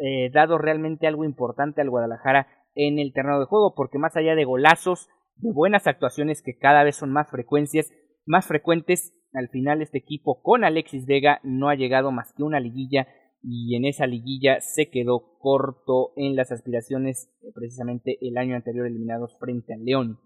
eh, 0.00 0.30
dado 0.32 0.58
realmente 0.58 1.06
algo 1.06 1.24
importante 1.24 1.80
al 1.80 1.90
Guadalajara 1.90 2.46
en 2.74 2.98
el 2.98 3.12
terreno 3.12 3.40
de 3.40 3.46
juego? 3.46 3.74
Porque 3.74 3.98
más 3.98 4.16
allá 4.16 4.34
de 4.34 4.44
golazos, 4.44 5.08
de 5.36 5.52
buenas 5.52 5.86
actuaciones 5.86 6.42
que 6.42 6.56
cada 6.56 6.84
vez 6.84 6.96
son 6.96 7.12
más 7.12 7.30
frecuencias, 7.30 7.90
más 8.26 8.46
frecuentes, 8.46 9.14
al 9.32 9.48
final 9.48 9.82
este 9.82 9.98
equipo 9.98 10.42
con 10.42 10.64
Alexis 10.64 11.06
Vega 11.06 11.40
no 11.42 11.68
ha 11.68 11.74
llegado 11.74 12.12
más 12.12 12.32
que 12.34 12.42
una 12.42 12.60
liguilla 12.60 13.08
y 13.42 13.74
en 13.74 13.84
esa 13.84 14.06
liguilla 14.06 14.60
se 14.60 14.90
quedó 14.90 15.38
corto 15.38 16.12
en 16.16 16.36
las 16.36 16.52
aspiraciones 16.52 17.32
eh, 17.42 17.50
precisamente 17.54 18.18
el 18.20 18.36
año 18.36 18.54
anterior 18.54 18.86
eliminados 18.86 19.36
frente 19.38 19.74
al 19.74 19.84
León. 19.84 20.18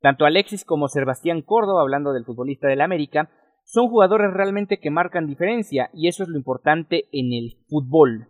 Tanto 0.00 0.24
Alexis 0.24 0.64
como 0.64 0.88
Sebastián 0.88 1.42
Córdoba, 1.42 1.82
hablando 1.82 2.12
del 2.12 2.24
futbolista 2.24 2.68
del 2.68 2.80
América, 2.80 3.30
son 3.64 3.88
jugadores 3.88 4.32
realmente 4.32 4.78
que 4.78 4.90
marcan 4.90 5.26
diferencia 5.26 5.90
y 5.92 6.08
eso 6.08 6.22
es 6.22 6.28
lo 6.28 6.36
importante 6.36 7.08
en 7.12 7.32
el 7.32 7.56
fútbol. 7.68 8.28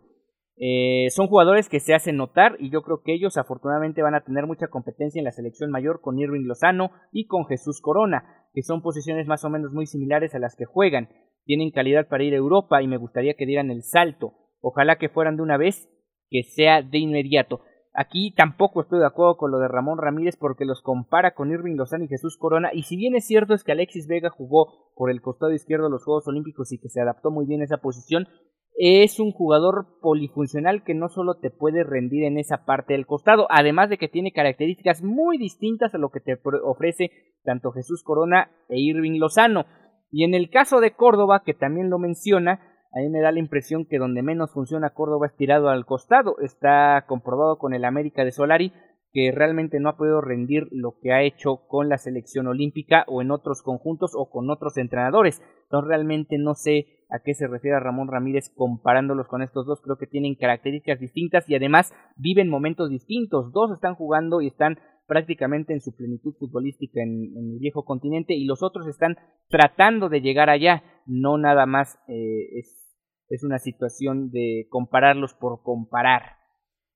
Eh, 0.59 1.09
son 1.11 1.27
jugadores 1.27 1.69
que 1.69 1.79
se 1.79 1.93
hacen 1.93 2.17
notar 2.17 2.55
y 2.59 2.71
yo 2.71 2.81
creo 2.81 3.01
que 3.03 3.13
ellos 3.13 3.37
afortunadamente 3.37 4.01
van 4.01 4.15
a 4.15 4.23
tener 4.23 4.47
mucha 4.47 4.69
competencia 4.69 5.19
en 5.19 5.25
la 5.25 5.31
selección 5.31 5.69
mayor 5.69 6.01
con 6.01 6.17
Irving 6.17 6.47
Lozano 6.47 6.89
y 7.11 7.27
con 7.27 7.45
Jesús 7.45 7.79
Corona, 7.79 8.47
que 8.53 8.63
son 8.63 8.81
posiciones 8.81 9.27
más 9.27 9.45
o 9.45 9.51
menos 9.51 9.71
muy 9.71 9.85
similares 9.85 10.33
a 10.33 10.39
las 10.39 10.55
que 10.55 10.65
juegan. 10.65 11.09
Tienen 11.45 11.69
calidad 11.69 12.07
para 12.07 12.23
ir 12.23 12.33
a 12.33 12.37
Europa 12.37 12.81
y 12.81 12.87
me 12.87 12.97
gustaría 12.97 13.35
que 13.35 13.45
dieran 13.45 13.69
el 13.69 13.83
salto. 13.83 14.33
Ojalá 14.59 14.97
que 14.97 15.09
fueran 15.09 15.37
de 15.37 15.43
una 15.43 15.57
vez, 15.57 15.87
que 16.31 16.41
sea 16.41 16.81
de 16.81 16.97
inmediato. 16.97 17.61
Aquí 17.99 18.31
tampoco 18.31 18.81
estoy 18.81 18.99
de 18.99 19.07
acuerdo 19.07 19.37
con 19.37 19.49
lo 19.49 19.57
de 19.57 19.67
Ramón 19.67 19.97
Ramírez 19.97 20.37
porque 20.37 20.65
los 20.65 20.83
compara 20.83 21.33
con 21.33 21.49
Irving 21.49 21.77
Lozano 21.77 22.03
y 22.03 22.07
Jesús 22.07 22.37
Corona. 22.37 22.69
Y 22.71 22.83
si 22.83 22.95
bien 22.95 23.15
es 23.15 23.25
cierto 23.25 23.55
es 23.55 23.63
que 23.63 23.71
Alexis 23.71 24.05
Vega 24.05 24.29
jugó 24.29 24.91
por 24.93 25.09
el 25.09 25.19
costado 25.19 25.51
izquierdo 25.51 25.85
de 25.85 25.89
los 25.89 26.03
Juegos 26.03 26.27
Olímpicos 26.27 26.71
y 26.71 26.77
que 26.77 26.89
se 26.89 27.01
adaptó 27.01 27.31
muy 27.31 27.47
bien 27.47 27.61
a 27.61 27.63
esa 27.63 27.77
posición, 27.77 28.27
es 28.75 29.19
un 29.19 29.31
jugador 29.31 29.99
polifuncional 29.99 30.83
que 30.83 30.93
no 30.93 31.09
solo 31.09 31.39
te 31.39 31.49
puede 31.49 31.83
rendir 31.83 32.25
en 32.25 32.37
esa 32.37 32.65
parte 32.65 32.93
del 32.93 33.07
costado, 33.07 33.47
además 33.49 33.89
de 33.89 33.97
que 33.97 34.07
tiene 34.07 34.31
características 34.31 35.01
muy 35.01 35.39
distintas 35.39 35.95
a 35.95 35.97
lo 35.97 36.11
que 36.11 36.19
te 36.19 36.39
ofrece 36.63 37.09
tanto 37.43 37.71
Jesús 37.71 38.03
Corona 38.03 38.51
e 38.69 38.79
Irving 38.79 39.17
Lozano. 39.17 39.65
Y 40.11 40.23
en 40.23 40.35
el 40.35 40.51
caso 40.51 40.81
de 40.81 40.91
Córdoba, 40.91 41.41
que 41.43 41.55
también 41.55 41.89
lo 41.89 41.97
menciona, 41.97 42.76
a 42.93 42.99
mí 42.99 43.09
me 43.09 43.21
da 43.21 43.31
la 43.31 43.39
impresión 43.39 43.85
que 43.85 43.99
donde 43.99 44.21
menos 44.21 44.51
funciona 44.51 44.91
Córdoba 44.91 45.27
es 45.27 45.35
tirado 45.35 45.69
al 45.69 45.85
costado. 45.85 46.37
Está 46.39 47.05
comprobado 47.07 47.57
con 47.57 47.73
el 47.73 47.85
América 47.85 48.23
de 48.23 48.31
Solari 48.31 48.73
que 49.13 49.31
realmente 49.31 49.79
no 49.79 49.89
ha 49.89 49.97
podido 49.97 50.21
rendir 50.21 50.67
lo 50.71 50.99
que 51.01 51.11
ha 51.11 51.23
hecho 51.23 51.67
con 51.67 51.89
la 51.89 51.97
selección 51.97 52.47
olímpica 52.47 53.03
o 53.07 53.21
en 53.21 53.31
otros 53.31 53.61
conjuntos 53.61 54.11
o 54.15 54.29
con 54.29 54.49
otros 54.49 54.77
entrenadores. 54.77 55.41
Entonces 55.63 55.87
realmente 55.87 56.37
no 56.37 56.53
sé 56.55 56.85
a 57.09 57.19
qué 57.23 57.33
se 57.33 57.47
refiere 57.47 57.79
Ramón 57.79 58.09
Ramírez 58.09 58.51
comparándolos 58.53 59.27
con 59.27 59.41
estos 59.41 59.65
dos. 59.65 59.81
Creo 59.81 59.97
que 59.97 60.07
tienen 60.07 60.35
características 60.35 60.99
distintas 60.99 61.49
y 61.49 61.55
además 61.55 61.93
viven 62.15 62.49
momentos 62.49 62.89
distintos. 62.89 63.51
Dos 63.53 63.71
están 63.71 63.95
jugando 63.95 64.41
y 64.41 64.47
están 64.47 64.77
prácticamente 65.07 65.73
en 65.73 65.81
su 65.81 65.95
plenitud 65.95 66.35
futbolística 66.37 67.01
en, 67.01 67.33
el 67.35 67.59
viejo 67.59 67.85
continente 67.85 68.33
y 68.35 68.45
los 68.45 68.61
otros 68.61 68.87
están 68.87 69.17
tratando 69.49 70.09
de 70.09 70.21
llegar 70.21 70.49
allá. 70.49 70.83
No 71.07 71.37
nada 71.37 71.65
más 71.65 71.97
eh, 72.07 72.59
es, 72.59 72.95
es 73.29 73.43
una 73.43 73.57
situación 73.57 74.29
de 74.29 74.67
compararlos 74.69 75.33
por 75.33 75.63
comparar. 75.63 76.37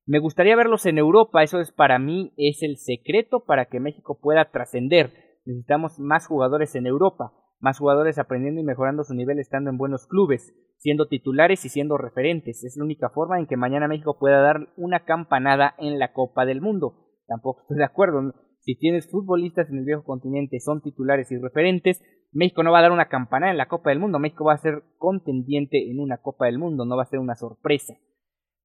Me 0.06 0.20
gustaría 0.20 0.56
verlos 0.56 0.86
en 0.86 0.98
Europa, 0.98 1.44
eso 1.44 1.60
es 1.60 1.72
para 1.72 1.98
mí 1.98 2.34
es 2.36 2.64
el 2.64 2.78
secreto 2.78 3.46
para 3.46 3.66
que 3.66 3.80
México 3.80 4.20
pueda 4.22 4.52
trascender. 4.52 5.14
Necesitamos 5.46 6.00
más 6.00 6.28
jugadores 6.28 6.76
en 6.76 6.86
Europa, 6.86 7.34
más 7.60 7.78
jugadores 7.80 8.20
aprendiendo 8.20 8.60
y 8.60 8.66
mejorando 8.66 9.04
su 9.04 9.14
nivel 9.14 9.40
estando 9.40 9.70
en 9.70 9.78
buenos 9.78 10.08
clubes, 10.08 10.54
siendo 10.78 11.08
titulares 11.08 11.64
y 11.66 11.70
siendo 11.70 11.98
referentes. 11.98 12.64
Es 12.64 12.76
la 12.78 12.84
única 12.84 13.10
forma 13.10 13.40
en 13.40 13.48
que 13.48 13.58
mañana 13.58 13.88
México 13.88 14.18
pueda 14.20 14.42
dar 14.42 14.68
una 14.76 15.06
campanada 15.06 15.76
en 15.78 16.00
la 16.00 16.14
Copa 16.14 16.46
del 16.46 16.62
Mundo. 16.62 17.08
Tampoco 17.28 17.62
estoy 17.62 17.78
de 17.78 17.86
acuerdo. 17.86 18.34
Si 18.60 18.76
tienes 18.76 19.10
futbolistas 19.10 19.70
en 19.70 19.78
el 19.78 19.86
viejo 19.86 20.04
continente, 20.04 20.60
son 20.60 20.82
titulares 20.82 21.32
y 21.32 21.38
referentes, 21.38 22.02
México 22.32 22.64
no 22.64 22.72
va 22.72 22.80
a 22.80 22.84
dar 22.84 22.92
una 22.92 23.10
campanada 23.10 23.52
en 23.52 23.58
la 23.58 23.68
Copa 23.68 23.90
del 23.90 24.00
Mundo. 24.00 24.20
México 24.20 24.46
va 24.46 24.54
a 24.54 24.58
ser 24.58 24.84
contendiente 24.98 25.90
en 25.90 26.00
una 26.00 26.18
Copa 26.18 26.46
del 26.46 26.60
Mundo, 26.60 26.86
no 26.86 26.96
va 26.96 27.04
a 27.04 27.08
ser 27.10 27.20
una 27.20 27.36
sorpresa. 27.36 27.94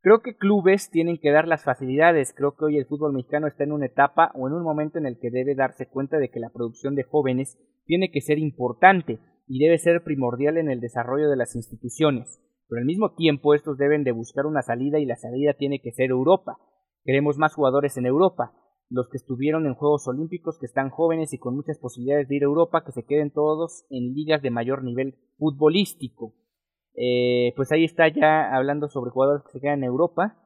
Creo 0.01 0.21
que 0.21 0.37
clubes 0.37 0.89
tienen 0.91 1.19
que 1.19 1.33
dar 1.33 1.49
las 1.49 1.65
facilidades. 1.65 2.33
Creo 2.33 2.55
que 2.55 2.65
hoy 2.65 2.77
el 2.79 2.87
fútbol 2.87 3.13
mexicano 3.13 3.49
está 3.49 3.65
en 3.65 3.73
una 3.73 3.87
etapa 3.87 4.31
o 4.35 4.47
en 4.47 4.55
un 4.55 4.63
momento 4.63 4.99
en 4.99 5.07
el 5.07 5.19
que 5.19 5.31
debe 5.31 5.57
darse 5.57 5.89
cuenta 5.89 6.19
de 6.19 6.31
que 6.31 6.39
la 6.39 6.51
producción 6.51 6.95
de 6.95 7.03
jóvenes 7.03 7.59
tiene 7.87 8.13
que 8.13 8.21
ser 8.21 8.39
importante 8.39 9.19
y 9.49 9.59
debe 9.59 9.79
ser 9.79 10.05
primordial 10.05 10.59
en 10.59 10.71
el 10.71 10.81
desarrollo 10.81 11.29
de 11.29 11.37
las 11.37 11.57
instituciones. 11.57 12.41
Pero 12.69 12.81
al 12.81 12.85
mismo 12.85 13.15
tiempo 13.15 13.55
estos 13.55 13.79
deben 13.79 14.05
de 14.05 14.13
buscar 14.13 14.47
una 14.47 14.63
salida 14.63 15.01
y 15.01 15.07
la 15.07 15.17
salida 15.17 15.55
tiene 15.55 15.81
que 15.81 15.91
ser 15.91 16.11
Europa. 16.11 16.59
Queremos 17.05 17.37
más 17.37 17.55
jugadores 17.55 17.97
en 17.97 18.07
Europa. 18.07 18.53
Los 18.89 19.09
que 19.09 19.17
estuvieron 19.17 19.67
en 19.67 19.75
Juegos 19.75 20.07
Olímpicos, 20.07 20.59
que 20.59 20.67
están 20.67 20.91
jóvenes 20.91 21.33
y 21.33 21.39
con 21.39 21.57
muchas 21.57 21.79
posibilidades 21.79 22.29
de 22.29 22.37
ir 22.37 22.43
a 22.43 22.47
Europa, 22.47 22.85
que 22.85 22.93
se 22.93 23.05
queden 23.05 23.33
todos 23.33 23.85
en 23.91 24.15
ligas 24.15 24.43
de 24.43 24.51
mayor 24.51 24.85
nivel 24.85 25.17
futbolístico. 25.39 26.35
Eh, 26.95 27.53
pues 27.57 27.73
ahí 27.73 27.85
está 27.85 28.09
ya 28.09 28.55
hablando 28.55 28.89
sobre 28.89 29.11
jugadores 29.11 29.43
que 29.45 29.53
se 29.53 29.61
quedan 29.61 29.81
en 29.81 29.85
Europa. 29.85 30.37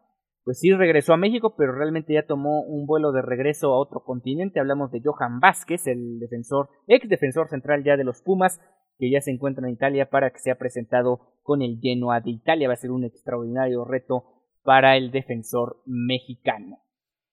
Pues 0.42 0.58
sí 0.58 0.72
regresó 0.72 1.12
a 1.12 1.18
México, 1.18 1.54
pero 1.56 1.72
realmente 1.72 2.14
ya 2.14 2.26
tomó 2.26 2.62
un 2.62 2.86
vuelo 2.86 3.12
de 3.12 3.22
regreso 3.22 3.72
a 3.72 3.78
otro 3.78 4.02
continente. 4.04 4.58
Hablamos 4.58 4.90
de 4.90 5.02
Johan 5.04 5.38
Vázquez, 5.38 5.86
el 5.86 6.18
defensor, 6.18 6.70
ex 6.86 7.08
defensor 7.08 7.48
central 7.48 7.84
ya 7.84 7.96
de 7.96 8.04
los 8.04 8.22
Pumas, 8.22 8.58
que 8.98 9.10
ya 9.10 9.20
se 9.20 9.30
encuentra 9.30 9.66
en 9.66 9.74
Italia 9.74 10.08
para 10.08 10.30
que 10.30 10.38
sea 10.38 10.56
presentado 10.56 11.38
con 11.42 11.62
el 11.62 11.78
Genoa 11.80 12.20
de 12.20 12.30
Italia. 12.30 12.68
Va 12.68 12.74
a 12.74 12.78
ser 12.78 12.90
un 12.90 13.04
extraordinario 13.04 13.84
reto 13.84 14.24
para 14.62 14.96
el 14.96 15.10
defensor 15.10 15.82
mexicano. 15.86 16.78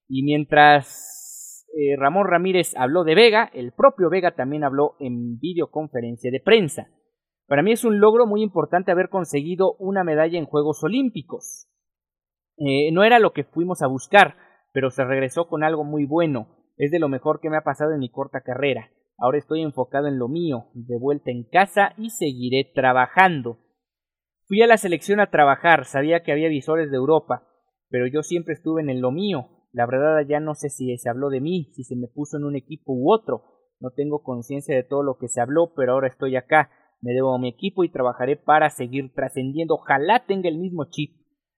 Y 0.07 0.23
mientras 0.23 1.65
eh, 1.75 1.95
Ramón 1.97 2.27
Ramírez 2.27 2.73
habló 2.77 3.03
de 3.03 3.15
Vega, 3.15 3.49
el 3.53 3.71
propio 3.71 4.09
Vega 4.09 4.35
también 4.35 4.63
habló 4.63 4.95
en 4.99 5.37
videoconferencia 5.37 6.31
de 6.31 6.39
prensa. 6.39 6.87
Para 7.47 7.63
mí 7.63 7.71
es 7.71 7.85
un 7.85 7.99
logro 7.99 8.25
muy 8.25 8.41
importante 8.41 8.91
haber 8.91 9.09
conseguido 9.09 9.75
una 9.79 10.03
medalla 10.03 10.37
en 10.37 10.45
Juegos 10.45 10.83
Olímpicos. 10.83 11.69
Eh, 12.57 12.91
no 12.91 13.03
era 13.03 13.19
lo 13.19 13.31
que 13.31 13.43
fuimos 13.43 13.81
a 13.81 13.87
buscar, 13.87 14.35
pero 14.73 14.89
se 14.89 15.05
regresó 15.05 15.47
con 15.47 15.63
algo 15.63 15.83
muy 15.83 16.05
bueno. 16.05 16.57
Es 16.77 16.91
de 16.91 16.99
lo 16.99 17.09
mejor 17.09 17.39
que 17.39 17.49
me 17.49 17.57
ha 17.57 17.63
pasado 17.63 17.93
en 17.93 17.99
mi 17.99 18.09
corta 18.09 18.41
carrera. 18.41 18.91
Ahora 19.17 19.37
estoy 19.37 19.61
enfocado 19.61 20.07
en 20.07 20.19
lo 20.19 20.27
mío, 20.27 20.67
de 20.73 20.97
vuelta 20.99 21.31
en 21.31 21.43
casa 21.49 21.93
y 21.97 22.11
seguiré 22.11 22.71
trabajando. 22.75 23.59
Fui 24.47 24.61
a 24.61 24.67
la 24.67 24.77
selección 24.77 25.19
a 25.19 25.31
trabajar, 25.31 25.85
sabía 25.85 26.21
que 26.23 26.31
había 26.31 26.49
visores 26.49 26.91
de 26.91 26.97
Europa, 26.97 27.47
pero 27.89 28.07
yo 28.07 28.21
siempre 28.21 28.53
estuve 28.53 28.81
en 28.81 29.01
lo 29.01 29.11
mío. 29.11 29.56
La 29.77 29.85
verdad 29.85 30.25
ya 30.27 30.39
no 30.39 30.55
sé 30.55 30.69
si 30.69 30.97
se 30.97 31.07
habló 31.07 31.29
de 31.29 31.39
mí, 31.39 31.69
si 31.75 31.83
se 31.83 31.95
me 31.95 32.07
puso 32.07 32.37
en 32.37 32.45
un 32.45 32.55
equipo 32.55 32.93
u 32.93 33.13
otro. 33.13 33.43
No 33.79 33.91
tengo 33.91 34.23
conciencia 34.23 34.75
de 34.75 34.81
todo 34.81 35.03
lo 35.03 35.19
que 35.19 35.27
se 35.27 35.39
habló, 35.39 35.73
pero 35.75 35.93
ahora 35.93 36.07
estoy 36.07 36.35
acá 36.35 36.71
me 36.99 37.13
debo 37.13 37.35
a 37.35 37.37
mi 37.37 37.49
equipo 37.49 37.83
y 37.83 37.91
trabajaré 37.91 38.37
para 38.37 38.71
seguir 38.71 39.13
trascendiendo. 39.13 39.75
Ojalá 39.75 40.25
tenga 40.25 40.49
el 40.49 40.57
mismo 40.57 40.85
chip. 40.89 41.15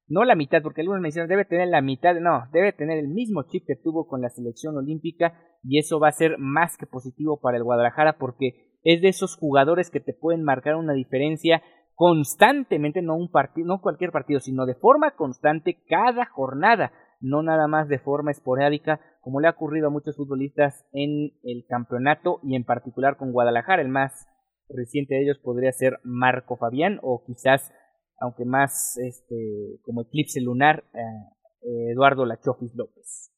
No 0.09 0.25
la 0.25 0.35
mitad, 0.35 0.61
porque 0.61 0.81
algunos 0.81 0.99
me 0.99 1.07
dicen 1.07 1.29
debe 1.29 1.45
tener 1.45 1.69
la 1.69 1.81
mitad. 1.81 2.13
No, 2.19 2.43
debe 2.51 2.73
tener 2.73 2.97
el 2.97 3.07
mismo 3.07 3.43
chip 3.43 3.63
que 3.65 3.77
tuvo 3.77 4.05
con 4.05 4.19
la 4.21 4.29
selección 4.29 4.75
olímpica 4.75 5.39
y 5.63 5.79
eso 5.79 5.97
va 6.01 6.09
a 6.09 6.11
ser 6.11 6.37
más 6.39 6.75
que 6.75 6.87
positivo 6.87 7.39
para 7.39 7.55
el 7.55 7.63
Guadalajara 7.63 8.17
porque 8.17 8.75
es 8.83 9.01
de 9.01 9.07
esos 9.07 9.37
jugadores 9.37 9.89
que 9.89 10.01
te 10.01 10.13
pueden 10.13 10.43
marcar 10.43 10.75
una 10.75 10.91
diferencia 10.91 11.63
constantemente, 11.95 13.01
no 13.01 13.15
un 13.15 13.31
partido, 13.31 13.65
no 13.65 13.79
cualquier 13.79 14.11
partido, 14.11 14.41
sino 14.41 14.65
de 14.65 14.75
forma 14.75 15.15
constante 15.15 15.83
cada 15.87 16.25
jornada, 16.25 16.91
no 17.19 17.43
nada 17.43 17.67
más 17.67 17.87
de 17.87 17.99
forma 17.99 18.31
esporádica, 18.31 18.99
como 19.21 19.39
le 19.39 19.47
ha 19.47 19.51
ocurrido 19.51 19.87
a 19.87 19.91
muchos 19.91 20.15
futbolistas 20.15 20.85
en 20.93 21.33
el 21.43 21.65
campeonato 21.67 22.39
y 22.43 22.55
en 22.55 22.63
particular 22.63 23.17
con 23.17 23.31
Guadalajara, 23.31 23.81
el 23.81 23.89
más 23.89 24.27
reciente 24.69 25.15
de 25.15 25.23
ellos 25.23 25.39
podría 25.39 25.71
ser 25.71 25.99
Marco 26.03 26.57
Fabián 26.57 26.99
o 27.01 27.23
quizás, 27.25 27.71
aunque 28.19 28.45
más 28.45 28.97
este, 28.97 29.79
como 29.83 30.01
eclipse 30.03 30.41
lunar, 30.41 30.85
eh, 30.93 31.91
Eduardo 31.91 32.25
Lachofis 32.25 32.73
López. 32.75 33.31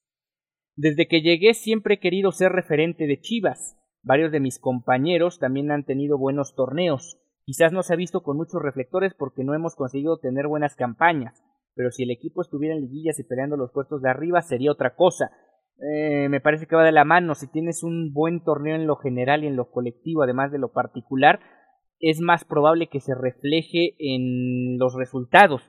Desde 0.75 1.07
que 1.07 1.21
llegué 1.21 1.53
siempre 1.53 1.95
he 1.95 1.99
querido 1.99 2.31
ser 2.31 2.51
referente 2.51 3.07
de 3.07 3.19
Chivas. 3.19 3.77
Varios 4.03 4.31
de 4.31 4.39
mis 4.39 4.59
compañeros 4.59 5.39
también 5.39 5.71
han 5.71 5.85
tenido 5.85 6.17
buenos 6.17 6.55
torneos. 6.55 7.19
Quizás 7.45 7.71
no 7.71 7.83
se 7.83 7.93
ha 7.93 7.97
visto 7.97 8.23
con 8.23 8.37
muchos 8.37 8.61
reflectores 8.61 9.13
porque 9.13 9.43
no 9.43 9.53
hemos 9.53 9.75
conseguido 9.75 10.19
tener 10.19 10.47
buenas 10.47 10.75
campañas, 10.75 11.43
pero 11.75 11.91
si 11.91 12.03
el 12.03 12.11
equipo 12.11 12.41
estuviera 12.41 12.75
en 12.75 12.81
liguillas 12.81 13.19
y 13.19 13.23
peleando 13.23 13.57
los 13.57 13.71
puestos 13.71 14.01
de 14.01 14.09
arriba 14.09 14.41
sería 14.41 14.71
otra 14.71 14.95
cosa. 14.95 15.31
Eh, 15.81 16.29
me 16.29 16.41
parece 16.41 16.67
que 16.67 16.75
va 16.75 16.83
de 16.83 16.91
la 16.91 17.05
mano. 17.05 17.33
Si 17.35 17.47
tienes 17.47 17.83
un 17.83 18.13
buen 18.13 18.43
torneo 18.43 18.75
en 18.75 18.87
lo 18.87 18.97
general 18.97 19.43
y 19.43 19.47
en 19.47 19.55
lo 19.55 19.71
colectivo, 19.71 20.23
además 20.23 20.51
de 20.51 20.59
lo 20.59 20.71
particular, 20.71 21.39
es 21.99 22.19
más 22.19 22.45
probable 22.45 22.87
que 22.87 22.99
se 22.99 23.15
refleje 23.15 23.95
en 23.99 24.77
los 24.77 24.95
resultados. 24.95 25.61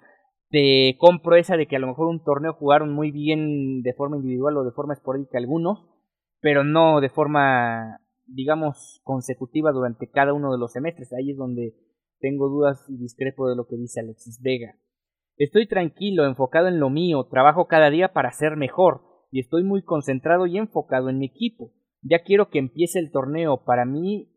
Te 0.51 0.97
compro 0.99 1.37
esa 1.37 1.57
de 1.57 1.67
que 1.67 1.77
a 1.77 1.79
lo 1.79 1.87
mejor 1.87 2.09
un 2.09 2.23
torneo 2.23 2.53
jugaron 2.53 2.93
muy 2.93 3.11
bien 3.11 3.83
de 3.83 3.95
forma 3.95 4.17
individual 4.17 4.57
o 4.59 4.65
de 4.65 4.73
forma 4.73 4.93
esporádica 4.93 5.39
algunos, 5.39 5.87
pero 6.41 6.65
no 6.65 7.01
de 7.01 7.09
forma, 7.09 8.01
digamos, 8.27 9.01
consecutiva 9.05 9.73
durante 9.73 10.11
cada 10.11 10.35
uno 10.35 10.53
de 10.53 10.59
los 10.59 10.73
semestres. 10.73 11.13
Ahí 11.13 11.31
es 11.31 11.39
donde 11.39 11.75
tengo 12.21 12.49
dudas 12.49 12.85
y 12.89 12.99
discrepo 12.99 13.49
de 13.49 13.57
lo 13.57 13.67
que 13.67 13.77
dice 13.77 14.01
Alexis 14.01 14.41
Vega. 14.43 14.77
Estoy 15.37 15.67
tranquilo, 15.67 16.27
enfocado 16.27 16.69
en 16.69 16.79
lo 16.79 16.91
mío, 16.91 17.25
trabajo 17.25 17.67
cada 17.67 17.91
día 17.91 18.13
para 18.13 18.33
ser 18.33 18.57
mejor 18.57 19.03
y 19.31 19.41
estoy 19.41 19.65
muy 19.65 19.83
concentrado 19.83 20.47
y 20.47 20.59
enfocado 20.59 21.09
en 21.09 21.19
mi 21.19 21.27
equipo. 21.27 21.73
Ya 22.03 22.23
quiero 22.23 22.51
que 22.51 22.59
empiece 22.59 22.99
el 22.99 23.11
torneo 23.11 23.65
para 23.65 23.85
mí, 23.85 24.29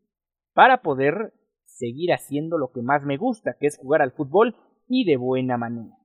para 0.54 0.82
poder 0.82 1.34
seguir 1.66 2.14
haciendo 2.14 2.58
lo 2.58 2.72
que 2.72 2.82
más 2.82 3.04
me 3.04 3.18
gusta, 3.18 3.58
que 3.60 3.68
es 3.68 3.78
jugar 3.78 4.02
al 4.02 4.14
fútbol 4.14 4.56
y 4.88 5.04
de 5.04 5.18
buena 5.18 5.58
manera. 5.58 5.96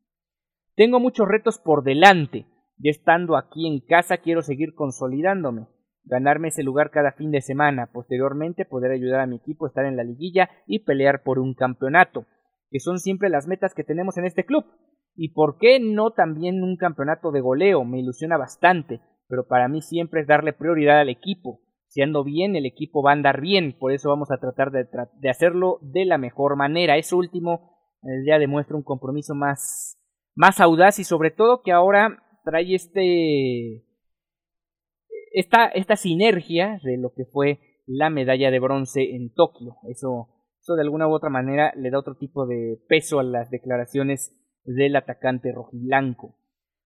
Tengo 0.74 0.98
muchos 0.98 1.28
retos 1.28 1.58
por 1.58 1.84
delante. 1.84 2.46
Ya 2.78 2.90
estando 2.90 3.36
aquí 3.36 3.66
en 3.68 3.80
casa 3.80 4.18
quiero 4.18 4.42
seguir 4.42 4.74
consolidándome, 4.74 5.68
ganarme 6.04 6.48
ese 6.48 6.62
lugar 6.62 6.90
cada 6.90 7.12
fin 7.12 7.30
de 7.30 7.42
semana, 7.42 7.90
posteriormente 7.92 8.64
poder 8.64 8.90
ayudar 8.90 9.20
a 9.20 9.26
mi 9.26 9.36
equipo 9.36 9.66
a 9.66 9.68
estar 9.68 9.84
en 9.84 9.96
la 9.96 10.02
liguilla 10.02 10.50
y 10.66 10.80
pelear 10.80 11.22
por 11.22 11.38
un 11.38 11.54
campeonato, 11.54 12.24
que 12.70 12.80
son 12.80 12.98
siempre 12.98 13.28
las 13.28 13.46
metas 13.46 13.74
que 13.74 13.84
tenemos 13.84 14.16
en 14.16 14.24
este 14.24 14.44
club. 14.44 14.64
Y 15.16 15.32
por 15.32 15.58
qué 15.58 15.80
no 15.80 16.12
también 16.12 16.62
un 16.62 16.76
campeonato 16.76 17.32
de 17.32 17.40
goleo, 17.40 17.84
me 17.84 18.00
ilusiona 18.00 18.36
bastante, 18.36 19.00
pero 19.28 19.46
para 19.46 19.68
mí 19.68 19.82
siempre 19.82 20.20
es 20.20 20.26
darle 20.26 20.52
prioridad 20.52 21.00
al 21.00 21.08
equipo. 21.08 21.60
Si 21.88 22.02
ando 22.02 22.22
bien, 22.22 22.54
el 22.54 22.66
equipo 22.66 23.02
va 23.02 23.10
a 23.10 23.14
andar 23.14 23.40
bien, 23.40 23.76
por 23.78 23.92
eso 23.92 24.08
vamos 24.08 24.30
a 24.30 24.38
tratar 24.38 24.70
de, 24.70 25.28
hacerlo 25.28 25.78
de 25.82 26.04
la 26.04 26.18
mejor 26.18 26.56
manera. 26.56 26.96
Eso 26.96 27.16
último 27.16 27.76
eh, 28.02 28.24
ya 28.26 28.38
demuestra 28.38 28.76
un 28.76 28.84
compromiso 28.84 29.34
más, 29.34 29.98
más 30.36 30.60
audaz 30.60 31.00
y 31.00 31.04
sobre 31.04 31.32
todo 31.32 31.62
que 31.62 31.72
ahora 31.72 32.22
trae 32.44 32.74
este 32.74 33.84
esta, 35.32 35.66
esta 35.66 35.96
sinergia 35.96 36.80
de 36.82 36.96
lo 36.96 37.12
que 37.12 37.24
fue 37.24 37.60
la 37.86 38.10
medalla 38.10 38.50
de 38.50 38.60
bronce 38.60 39.14
en 39.14 39.32
Tokio. 39.32 39.76
Eso 39.88 40.28
Eso 40.60 40.74
de 40.74 40.82
alguna 40.82 41.08
u 41.08 41.12
otra 41.12 41.30
manera 41.30 41.72
le 41.76 41.90
da 41.90 41.98
otro 41.98 42.16
tipo 42.16 42.46
de 42.46 42.78
peso 42.88 43.18
a 43.18 43.22
las 43.22 43.50
declaraciones 43.50 44.36
del 44.64 44.96
atacante 44.96 45.52
rojiblanco. 45.52 46.36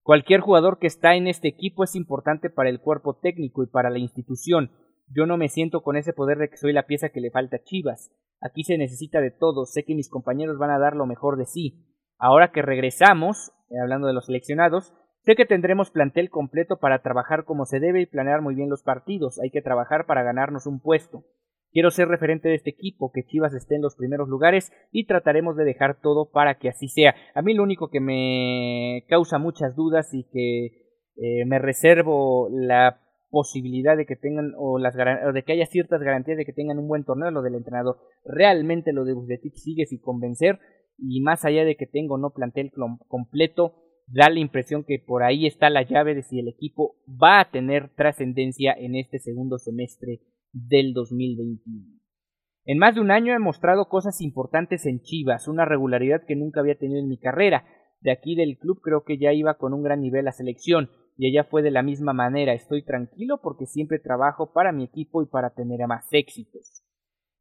Cualquier 0.02 0.40
jugador 0.40 0.78
que 0.78 0.86
está 0.86 1.14
en 1.14 1.26
este 1.26 1.48
equipo 1.48 1.82
es 1.82 1.96
importante 1.96 2.50
para 2.50 2.68
el 2.68 2.80
cuerpo 2.80 3.16
técnico 3.16 3.62
y 3.62 3.66
para 3.66 3.90
la 3.90 3.98
institución. 3.98 4.70
Yo 5.08 5.26
no 5.26 5.36
me 5.36 5.48
siento 5.48 5.82
con 5.82 5.96
ese 5.96 6.12
poder 6.12 6.38
de 6.38 6.50
que 6.50 6.56
soy 6.56 6.72
la 6.72 6.86
pieza 6.86 7.08
que 7.08 7.20
le 7.20 7.30
falta 7.30 7.56
a 7.56 7.62
Chivas. 7.62 8.12
Aquí 8.40 8.64
se 8.64 8.78
necesita 8.78 9.20
de 9.20 9.30
todo. 9.30 9.66
Sé 9.66 9.84
que 9.84 9.94
mis 9.94 10.10
compañeros 10.10 10.58
van 10.58 10.70
a 10.70 10.78
dar 10.78 10.94
lo 10.94 11.06
mejor 11.06 11.36
de 11.36 11.46
sí. 11.46 11.86
Ahora 12.18 12.52
que 12.52 12.62
regresamos, 12.62 13.52
eh, 13.70 13.80
hablando 13.80 14.06
de 14.06 14.12
los 14.12 14.26
seleccionados, 14.26 14.94
sé 15.24 15.34
que 15.34 15.46
tendremos 15.46 15.90
plantel 15.90 16.30
completo 16.30 16.78
para 16.78 17.02
trabajar 17.02 17.44
como 17.44 17.64
se 17.64 17.80
debe 17.80 18.02
y 18.02 18.06
planear 18.06 18.42
muy 18.42 18.54
bien 18.54 18.68
los 18.68 18.82
partidos. 18.82 19.40
Hay 19.40 19.50
que 19.50 19.62
trabajar 19.62 20.06
para 20.06 20.22
ganarnos 20.22 20.66
un 20.66 20.80
puesto. 20.80 21.24
Quiero 21.74 21.90
ser 21.90 22.06
referente 22.06 22.48
de 22.48 22.54
este 22.54 22.70
equipo, 22.70 23.10
que 23.12 23.24
Chivas 23.24 23.52
esté 23.52 23.74
en 23.74 23.82
los 23.82 23.96
primeros 23.96 24.28
lugares 24.28 24.70
y 24.92 25.06
trataremos 25.06 25.56
de 25.56 25.64
dejar 25.64 26.00
todo 26.00 26.30
para 26.30 26.54
que 26.54 26.68
así 26.68 26.86
sea. 26.86 27.16
A 27.34 27.42
mí 27.42 27.52
lo 27.52 27.64
único 27.64 27.88
que 27.90 27.98
me 27.98 29.04
causa 29.08 29.38
muchas 29.38 29.74
dudas 29.74 30.14
y 30.14 30.22
que 30.22 30.66
eh, 31.16 31.44
me 31.46 31.58
reservo 31.58 32.48
la 32.48 33.00
posibilidad 33.28 33.96
de 33.96 34.06
que 34.06 34.14
tengan 34.14 34.52
o, 34.56 34.78
las, 34.78 34.94
o 34.94 35.32
de 35.32 35.42
que 35.42 35.52
haya 35.52 35.66
ciertas 35.66 36.00
garantías 36.00 36.36
de 36.36 36.44
que 36.44 36.52
tengan 36.52 36.78
un 36.78 36.86
buen 36.86 37.02
torneo 37.02 37.32
lo 37.32 37.42
del 37.42 37.56
entrenador. 37.56 37.98
Realmente 38.24 38.92
lo 38.92 39.04
de 39.04 39.14
Bucetic 39.14 39.54
sigue 39.54 39.86
sin 39.86 39.98
convencer 39.98 40.60
y 40.96 41.22
más 41.22 41.44
allá 41.44 41.64
de 41.64 41.74
que 41.74 41.88
tenga 41.88 42.16
no 42.16 42.30
plantel 42.30 42.70
completo, 43.08 43.74
da 44.06 44.30
la 44.30 44.38
impresión 44.38 44.84
que 44.84 45.00
por 45.04 45.24
ahí 45.24 45.48
está 45.48 45.70
la 45.70 45.82
llave 45.82 46.14
de 46.14 46.22
si 46.22 46.38
el 46.38 46.46
equipo 46.46 46.94
va 47.20 47.40
a 47.40 47.50
tener 47.50 47.88
trascendencia 47.96 48.72
en 48.78 48.94
este 48.94 49.18
segundo 49.18 49.58
semestre 49.58 50.20
del 50.54 50.94
2021. 50.94 52.00
En 52.66 52.78
más 52.78 52.94
de 52.94 53.00
un 53.02 53.10
año 53.10 53.34
he 53.34 53.38
mostrado 53.38 53.88
cosas 53.88 54.22
importantes 54.22 54.86
en 54.86 55.02
Chivas, 55.02 55.48
una 55.48 55.66
regularidad 55.66 56.22
que 56.26 56.36
nunca 56.36 56.60
había 56.60 56.78
tenido 56.78 57.00
en 57.00 57.08
mi 57.08 57.18
carrera. 57.18 57.66
De 58.00 58.10
aquí 58.10 58.34
del 58.36 58.56
club 58.56 58.80
creo 58.80 59.04
que 59.04 59.18
ya 59.18 59.32
iba 59.32 59.58
con 59.58 59.74
un 59.74 59.82
gran 59.82 60.00
nivel 60.00 60.26
a 60.28 60.32
selección 60.32 60.88
y 61.18 61.28
allá 61.28 61.44
fue 61.44 61.62
de 61.62 61.70
la 61.70 61.82
misma 61.82 62.12
manera. 62.12 62.54
Estoy 62.54 62.82
tranquilo 62.82 63.40
porque 63.42 63.66
siempre 63.66 63.98
trabajo 63.98 64.52
para 64.52 64.72
mi 64.72 64.84
equipo 64.84 65.22
y 65.22 65.26
para 65.26 65.50
tener 65.50 65.86
más 65.86 66.06
éxitos. 66.12 66.82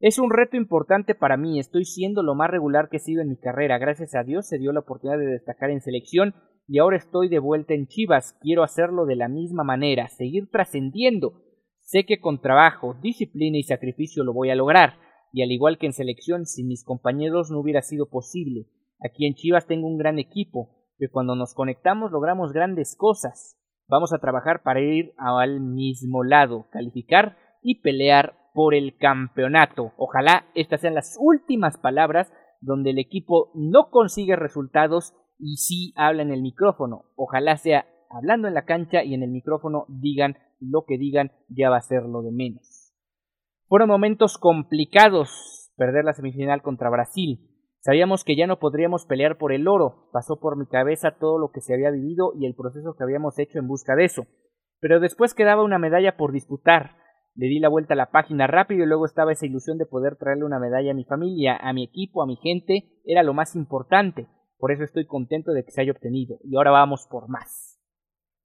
Es 0.00 0.18
un 0.18 0.30
reto 0.30 0.56
importante 0.56 1.14
para 1.14 1.38
mí, 1.38 1.58
estoy 1.58 1.84
siendo 1.84 2.22
lo 2.22 2.34
más 2.34 2.50
regular 2.50 2.88
que 2.90 2.98
he 2.98 3.00
sido 3.00 3.22
en 3.22 3.28
mi 3.28 3.36
carrera. 3.36 3.78
Gracias 3.78 4.14
a 4.14 4.24
Dios 4.24 4.46
se 4.46 4.58
dio 4.58 4.72
la 4.72 4.80
oportunidad 4.80 5.18
de 5.18 5.26
destacar 5.26 5.70
en 5.70 5.80
selección 5.80 6.34
y 6.66 6.78
ahora 6.78 6.98
estoy 6.98 7.28
de 7.28 7.38
vuelta 7.38 7.72
en 7.72 7.86
Chivas. 7.86 8.36
Quiero 8.40 8.62
hacerlo 8.62 9.06
de 9.06 9.16
la 9.16 9.28
misma 9.28 9.64
manera, 9.64 10.08
seguir 10.08 10.50
trascendiendo 10.50 11.44
Sé 11.84 12.06
que 12.06 12.18
con 12.18 12.40
trabajo, 12.40 12.96
disciplina 13.02 13.58
y 13.58 13.62
sacrificio 13.62 14.24
lo 14.24 14.32
voy 14.32 14.48
a 14.48 14.54
lograr, 14.54 14.94
y 15.32 15.42
al 15.42 15.52
igual 15.52 15.76
que 15.76 15.86
en 15.86 15.92
selección, 15.92 16.46
sin 16.46 16.66
mis 16.66 16.82
compañeros 16.82 17.50
no 17.50 17.60
hubiera 17.60 17.82
sido 17.82 18.08
posible. 18.08 18.66
Aquí 19.00 19.26
en 19.26 19.34
Chivas 19.34 19.66
tengo 19.66 19.86
un 19.86 19.98
gran 19.98 20.18
equipo, 20.18 20.70
que 20.98 21.10
cuando 21.10 21.36
nos 21.36 21.54
conectamos 21.54 22.10
logramos 22.10 22.52
grandes 22.52 22.96
cosas. 22.96 23.58
Vamos 23.86 24.14
a 24.14 24.18
trabajar 24.18 24.62
para 24.62 24.80
ir 24.80 25.12
al 25.18 25.60
mismo 25.60 26.24
lado, 26.24 26.68
calificar 26.70 27.36
y 27.62 27.82
pelear 27.82 28.34
por 28.54 28.74
el 28.74 28.96
campeonato. 28.96 29.92
Ojalá 29.98 30.46
estas 30.54 30.80
sean 30.80 30.94
las 30.94 31.18
últimas 31.20 31.76
palabras 31.76 32.32
donde 32.60 32.90
el 32.90 32.98
equipo 32.98 33.50
no 33.54 33.90
consigue 33.90 34.36
resultados 34.36 35.12
y 35.38 35.56
sí 35.56 35.92
habla 35.96 36.22
en 36.22 36.32
el 36.32 36.40
micrófono. 36.40 37.04
Ojalá 37.14 37.58
sea 37.58 37.86
hablando 38.14 38.48
en 38.48 38.54
la 38.54 38.64
cancha 38.64 39.02
y 39.02 39.14
en 39.14 39.22
el 39.22 39.30
micrófono 39.30 39.86
digan 39.88 40.36
lo 40.60 40.84
que 40.86 40.98
digan 40.98 41.32
ya 41.48 41.70
va 41.70 41.76
a 41.76 41.82
ser 41.82 42.04
lo 42.04 42.22
de 42.22 42.32
menos. 42.32 42.92
Fueron 43.66 43.88
momentos 43.88 44.38
complicados 44.38 45.72
perder 45.76 46.04
la 46.04 46.12
semifinal 46.12 46.62
contra 46.62 46.90
Brasil. 46.90 47.50
Sabíamos 47.80 48.24
que 48.24 48.36
ya 48.36 48.46
no 48.46 48.58
podríamos 48.58 49.04
pelear 49.04 49.36
por 49.36 49.52
el 49.52 49.68
oro. 49.68 50.08
Pasó 50.12 50.40
por 50.40 50.56
mi 50.56 50.66
cabeza 50.66 51.18
todo 51.18 51.38
lo 51.38 51.50
que 51.50 51.60
se 51.60 51.74
había 51.74 51.90
vivido 51.90 52.32
y 52.34 52.46
el 52.46 52.54
proceso 52.54 52.94
que 52.96 53.04
habíamos 53.04 53.38
hecho 53.38 53.58
en 53.58 53.68
busca 53.68 53.94
de 53.94 54.04
eso. 54.04 54.26
Pero 54.80 55.00
después 55.00 55.34
quedaba 55.34 55.64
una 55.64 55.78
medalla 55.78 56.16
por 56.16 56.32
disputar. 56.32 56.96
Le 57.34 57.46
di 57.46 57.58
la 57.58 57.68
vuelta 57.68 57.94
a 57.94 57.96
la 57.96 58.10
página 58.10 58.46
rápido 58.46 58.84
y 58.84 58.86
luego 58.86 59.06
estaba 59.06 59.32
esa 59.32 59.46
ilusión 59.46 59.76
de 59.76 59.86
poder 59.86 60.16
traerle 60.16 60.44
una 60.44 60.60
medalla 60.60 60.92
a 60.92 60.94
mi 60.94 61.04
familia, 61.04 61.56
a 61.56 61.72
mi 61.72 61.84
equipo, 61.84 62.22
a 62.22 62.26
mi 62.26 62.36
gente. 62.36 63.00
Era 63.04 63.22
lo 63.22 63.34
más 63.34 63.54
importante. 63.56 64.28
Por 64.58 64.72
eso 64.72 64.84
estoy 64.84 65.04
contento 65.06 65.52
de 65.52 65.64
que 65.64 65.72
se 65.72 65.82
haya 65.82 65.92
obtenido. 65.92 66.38
Y 66.44 66.56
ahora 66.56 66.70
vamos 66.70 67.06
por 67.10 67.28
más. 67.28 67.73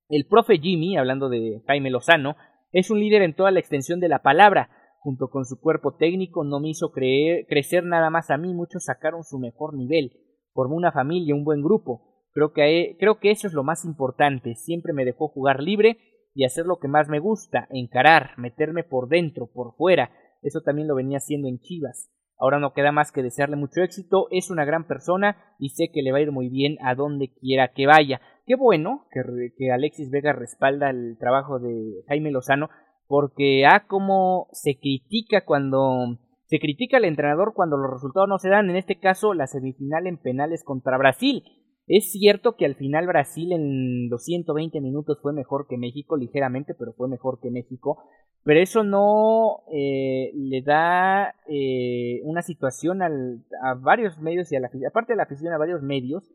El 0.10 0.26
profe 0.26 0.58
Jimmy, 0.58 0.98
hablando 0.98 1.30
de 1.30 1.62
Jaime 1.68 1.92
Lozano, 1.92 2.36
es 2.72 2.90
un 2.90 3.00
líder 3.00 3.22
en 3.22 3.36
toda 3.36 3.52
la 3.52 3.60
extensión 3.60 4.00
de 4.00 4.10
la 4.10 4.24
palabra. 4.24 4.72
Junto 5.02 5.30
con 5.30 5.46
su 5.46 5.60
cuerpo 5.62 5.98
técnico 5.98 6.44
no 6.44 6.60
me 6.60 6.70
hizo 6.70 6.92
crecer 6.92 7.84
nada 7.84 8.10
más 8.10 8.32
a 8.32 8.38
mí, 8.38 8.56
muchos 8.56 8.86
sacaron 8.86 9.24
su 9.24 9.38
mejor 9.38 9.76
nivel. 9.76 10.14
Formó 10.54 10.76
una 10.76 10.92
familia, 10.92 11.36
un 11.36 11.44
buen 11.44 11.62
grupo. 11.62 12.26
Creo 12.34 12.54
que, 12.54 12.98
creo 13.00 13.20
que 13.20 13.30
eso 13.30 13.46
es 13.46 13.54
lo 13.54 13.64
más 13.64 13.86
importante. 13.86 14.56
Siempre 14.56 14.94
me 14.94 15.06
dejó 15.06 15.28
jugar 15.28 15.62
libre 15.62 16.00
y 16.34 16.44
hacer 16.44 16.66
lo 16.66 16.80
que 16.80 16.88
más 16.88 17.08
me 17.08 17.20
gusta, 17.20 17.68
encarar, 17.70 18.32
meterme 18.38 18.84
por 18.84 19.10
dentro, 19.10 19.46
por 19.54 19.76
fuera. 19.76 20.12
Eso 20.42 20.62
también 20.62 20.88
lo 20.88 20.96
venía 20.96 21.18
haciendo 21.18 21.48
en 21.48 21.60
Chivas. 21.60 22.12
Ahora 22.40 22.60
no 22.60 22.74
queda 22.74 22.94
más 22.94 23.12
que 23.12 23.22
desearle 23.22 23.58
mucho 23.58 23.82
éxito. 23.82 24.28
Es 24.32 24.50
una 24.50 24.64
gran 24.66 24.88
persona 24.88 25.38
y 25.60 25.70
sé 25.70 25.92
que 25.94 26.02
le 26.02 26.12
va 26.12 26.20
a 26.20 26.22
ir 26.22 26.32
muy 26.32 26.50
bien 26.50 26.78
a 26.82 26.96
donde 26.96 27.34
quiera 27.34 27.74
que 27.74 27.86
vaya. 27.86 28.22
Qué 28.50 28.56
bueno 28.56 29.06
que, 29.12 29.72
Alexis 29.72 30.10
Vega 30.10 30.34
respalda 30.34 30.90
el 30.90 31.20
trabajo 31.20 31.60
de 31.60 32.04
Jaime 32.08 32.32
Lozano, 32.32 32.72
porque 33.06 33.68
ah, 33.68 33.86
como 33.88 34.48
se 34.54 34.80
critica 34.80 35.46
cuando 35.46 36.18
se 36.48 36.60
critica 36.60 36.98
al 36.98 37.06
entrenador 37.06 37.54
cuando 37.54 37.78
los 37.78 37.92
resultados 37.92 38.28
no 38.28 38.40
se 38.40 38.50
dan, 38.50 38.72
en 38.72 38.76
este 38.76 38.98
caso 38.98 39.36
la 39.36 39.46
semifinal 39.46 40.08
en 40.08 40.18
penales 40.18 40.64
contra 40.64 40.98
Brasil. 40.98 41.44
Es 41.86 42.12
cierto 42.12 42.56
que 42.56 42.66
al 42.66 42.74
final 42.74 43.06
Brasil 43.06 43.52
en 43.52 44.10
los 44.10 44.24
120 44.24 44.82
minutos 44.82 45.20
fue 45.22 45.32
mejor 45.32 45.68
que 45.70 45.78
México, 45.78 46.18
ligeramente, 46.18 46.74
pero 46.74 46.94
fue 46.94 47.08
mejor 47.08 47.40
que 47.40 47.52
México. 47.52 48.04
Pero 48.44 48.62
eso 48.62 48.84
no 48.84 49.60
eh, 49.72 50.32
le 50.34 50.64
da 50.64 51.36
eh, 51.48 52.22
una 52.24 52.42
situación 52.42 53.04
al, 53.04 53.46
a 53.62 53.76
varios 53.76 54.18
medios 54.18 54.52
y 54.52 54.56
a 54.56 54.60
la 54.60 54.72
aparte 54.88 55.14
de 55.14 55.18
la 55.18 55.24
afición 55.24 55.54
a 55.54 55.60
varios 55.60 55.84
medios 55.84 56.32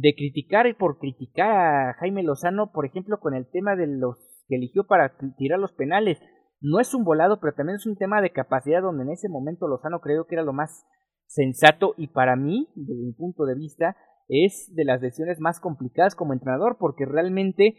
de 0.00 0.14
criticar 0.14 0.66
y 0.66 0.74
por 0.74 0.98
criticar 0.98 1.50
a 1.50 1.94
Jaime 1.94 2.22
Lozano, 2.22 2.70
por 2.72 2.86
ejemplo, 2.86 3.18
con 3.18 3.34
el 3.34 3.50
tema 3.50 3.74
de 3.74 3.86
los 3.86 4.16
que 4.48 4.56
eligió 4.56 4.86
para 4.86 5.16
tirar 5.36 5.58
los 5.58 5.72
penales. 5.72 6.18
No 6.60 6.80
es 6.80 6.94
un 6.94 7.04
volado, 7.04 7.40
pero 7.40 7.54
también 7.54 7.76
es 7.76 7.86
un 7.86 7.96
tema 7.96 8.20
de 8.20 8.30
capacidad 8.30 8.82
donde 8.82 9.04
en 9.04 9.10
ese 9.10 9.28
momento 9.28 9.66
Lozano 9.66 10.00
creo 10.00 10.26
que 10.26 10.36
era 10.36 10.44
lo 10.44 10.52
más 10.52 10.86
sensato 11.26 11.94
y 11.96 12.08
para 12.08 12.36
mí, 12.36 12.68
desde 12.74 13.04
mi 13.04 13.12
punto 13.12 13.44
de 13.44 13.54
vista, 13.54 13.96
es 14.28 14.72
de 14.74 14.84
las 14.84 15.00
decisiones 15.00 15.40
más 15.40 15.60
complicadas 15.60 16.14
como 16.14 16.32
entrenador 16.32 16.76
porque 16.78 17.04
realmente 17.04 17.74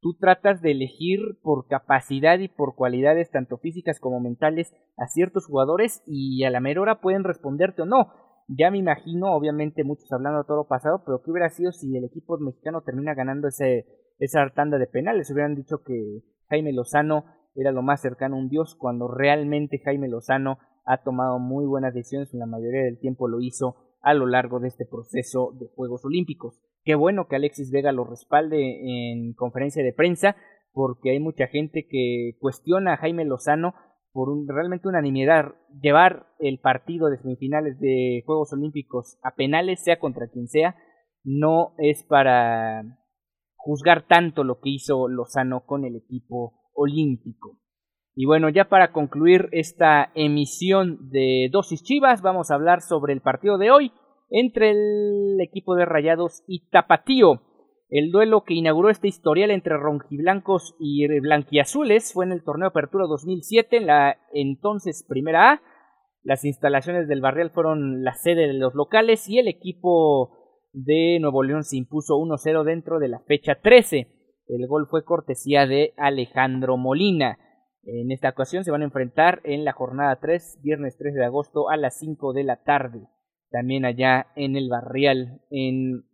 tú 0.00 0.16
tratas 0.18 0.62
de 0.62 0.72
elegir 0.72 1.20
por 1.42 1.68
capacidad 1.68 2.38
y 2.38 2.48
por 2.48 2.74
cualidades 2.74 3.30
tanto 3.30 3.58
físicas 3.58 4.00
como 4.00 4.20
mentales 4.20 4.72
a 4.96 5.06
ciertos 5.06 5.46
jugadores 5.46 6.02
y 6.06 6.44
a 6.44 6.50
la 6.50 6.60
mera 6.60 6.80
hora 6.80 7.00
pueden 7.00 7.24
responderte 7.24 7.82
o 7.82 7.86
no. 7.86 8.12
Ya 8.48 8.70
me 8.70 8.78
imagino, 8.78 9.34
obviamente 9.34 9.84
muchos 9.84 10.12
hablando 10.12 10.40
de 10.40 10.44
todo 10.46 10.58
lo 10.58 10.68
pasado, 10.68 11.02
pero 11.04 11.22
¿qué 11.22 11.30
hubiera 11.30 11.48
sido 11.48 11.72
si 11.72 11.96
el 11.96 12.04
equipo 12.04 12.36
mexicano 12.38 12.82
termina 12.82 13.14
ganando 13.14 13.48
ese, 13.48 13.86
esa 14.18 14.48
tanda 14.54 14.78
de 14.78 14.86
penales? 14.86 15.30
Hubieran 15.30 15.54
dicho 15.54 15.82
que 15.84 16.22
Jaime 16.48 16.72
Lozano 16.72 17.24
era 17.54 17.72
lo 17.72 17.82
más 17.82 18.00
cercano 18.00 18.36
a 18.36 18.38
un 18.38 18.48
dios, 18.48 18.74
cuando 18.74 19.08
realmente 19.08 19.80
Jaime 19.84 20.08
Lozano 20.08 20.58
ha 20.84 21.02
tomado 21.02 21.38
muy 21.38 21.66
buenas 21.66 21.94
decisiones, 21.94 22.32
la 22.34 22.46
mayoría 22.46 22.82
del 22.82 22.98
tiempo 22.98 23.28
lo 23.28 23.40
hizo 23.40 23.76
a 24.00 24.14
lo 24.14 24.26
largo 24.26 24.58
de 24.58 24.68
este 24.68 24.84
proceso 24.84 25.52
de 25.58 25.68
Juegos 25.74 26.04
Olímpicos. 26.04 26.60
Qué 26.84 26.96
bueno 26.96 27.28
que 27.28 27.36
Alexis 27.36 27.70
Vega 27.70 27.92
lo 27.92 28.04
respalde 28.04 29.12
en 29.12 29.34
conferencia 29.34 29.84
de 29.84 29.92
prensa, 29.92 30.36
porque 30.72 31.10
hay 31.10 31.20
mucha 31.20 31.46
gente 31.46 31.86
que 31.88 32.36
cuestiona 32.40 32.94
a 32.94 32.96
Jaime 32.96 33.24
Lozano 33.24 33.74
por 34.12 34.28
un, 34.28 34.46
realmente 34.46 34.88
unanimidad, 34.88 35.54
llevar 35.80 36.26
el 36.38 36.58
partido 36.60 37.08
de 37.08 37.18
semifinales 37.18 37.78
de 37.80 38.22
Juegos 38.26 38.52
Olímpicos 38.52 39.18
a 39.22 39.34
penales, 39.34 39.82
sea 39.82 39.98
contra 39.98 40.28
quien 40.28 40.48
sea, 40.48 40.76
no 41.24 41.74
es 41.78 42.04
para 42.04 42.82
juzgar 43.56 44.06
tanto 44.06 44.44
lo 44.44 44.60
que 44.60 44.70
hizo 44.70 45.08
Lozano 45.08 45.64
con 45.64 45.84
el 45.84 45.96
equipo 45.96 46.54
olímpico. 46.74 47.58
Y 48.14 48.26
bueno, 48.26 48.50
ya 48.50 48.68
para 48.68 48.92
concluir 48.92 49.48
esta 49.52 50.10
emisión 50.14 51.08
de 51.10 51.48
Dosis 51.50 51.82
Chivas, 51.82 52.20
vamos 52.20 52.50
a 52.50 52.54
hablar 52.54 52.82
sobre 52.82 53.14
el 53.14 53.22
partido 53.22 53.56
de 53.56 53.70
hoy 53.70 53.92
entre 54.28 54.70
el 54.70 55.40
equipo 55.40 55.74
de 55.74 55.86
Rayados 55.86 56.42
y 56.46 56.68
Tapatío. 56.68 57.40
El 57.94 58.10
duelo 58.10 58.44
que 58.44 58.54
inauguró 58.54 58.88
este 58.88 59.06
historial 59.06 59.50
entre 59.50 59.76
ronjiblancos 59.76 60.74
y 60.80 61.06
blanquiazules 61.20 62.14
fue 62.14 62.24
en 62.24 62.32
el 62.32 62.42
torneo 62.42 62.68
Apertura 62.68 63.04
2007 63.06 63.76
en 63.76 63.86
la 63.86 64.16
entonces 64.32 65.04
Primera 65.06 65.52
A. 65.52 65.62
Las 66.22 66.46
instalaciones 66.46 67.06
del 67.06 67.20
Barrial 67.20 67.50
fueron 67.50 68.02
la 68.02 68.14
sede 68.14 68.46
de 68.46 68.54
los 68.54 68.74
locales 68.74 69.28
y 69.28 69.38
el 69.38 69.46
equipo 69.46 70.30
de 70.72 71.18
Nuevo 71.20 71.42
León 71.42 71.64
se 71.64 71.76
impuso 71.76 72.16
1-0 72.16 72.64
dentro 72.64 72.98
de 72.98 73.08
la 73.08 73.20
fecha 73.26 73.56
13. 73.60 74.08
El 74.46 74.66
gol 74.68 74.86
fue 74.88 75.04
cortesía 75.04 75.66
de 75.66 75.92
Alejandro 75.98 76.78
Molina. 76.78 77.36
En 77.82 78.10
esta 78.10 78.30
ocasión 78.30 78.64
se 78.64 78.70
van 78.70 78.80
a 78.80 78.86
enfrentar 78.86 79.42
en 79.44 79.66
la 79.66 79.74
jornada 79.74 80.18
3, 80.18 80.60
viernes 80.62 80.96
13 80.96 81.18
de 81.18 81.26
agosto 81.26 81.68
a 81.68 81.76
las 81.76 81.98
5 81.98 82.32
de 82.32 82.44
la 82.44 82.62
tarde, 82.62 83.06
también 83.50 83.84
allá 83.84 84.28
en 84.34 84.56
el 84.56 84.70
Barrial, 84.70 85.42
en 85.50 86.06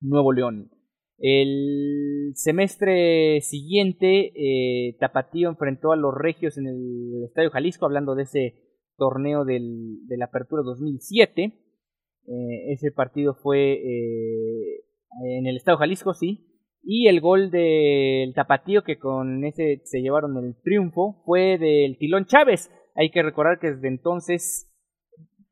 Nuevo 0.00 0.32
León. 0.32 0.70
El 1.18 2.32
semestre 2.34 3.40
siguiente, 3.40 4.32
eh, 4.36 4.96
Tapatío 5.00 5.48
enfrentó 5.48 5.92
a 5.92 5.96
los 5.96 6.14
Regios 6.14 6.56
en 6.58 6.68
el 6.68 7.24
Estadio 7.24 7.50
Jalisco, 7.50 7.86
hablando 7.86 8.14
de 8.14 8.22
ese 8.22 8.54
torneo 8.96 9.44
del, 9.44 10.06
de 10.06 10.16
la 10.16 10.26
Apertura 10.26 10.62
2007. 10.62 11.42
Eh, 11.44 12.72
ese 12.72 12.92
partido 12.92 13.34
fue 13.34 13.72
eh, 13.72 14.84
en 15.24 15.46
el 15.46 15.56
Estadio 15.56 15.78
Jalisco, 15.78 16.14
sí. 16.14 16.44
Y 16.84 17.08
el 17.08 17.20
gol 17.20 17.50
del 17.50 18.32
Tapatío, 18.34 18.84
que 18.84 18.98
con 18.98 19.44
ese 19.44 19.80
se 19.84 20.00
llevaron 20.00 20.36
el 20.36 20.54
triunfo, 20.62 21.22
fue 21.24 21.58
del 21.58 21.98
Tilón 21.98 22.26
Chávez. 22.26 22.70
Hay 22.94 23.10
que 23.10 23.24
recordar 23.24 23.58
que 23.58 23.72
desde 23.72 23.88
entonces, 23.88 24.72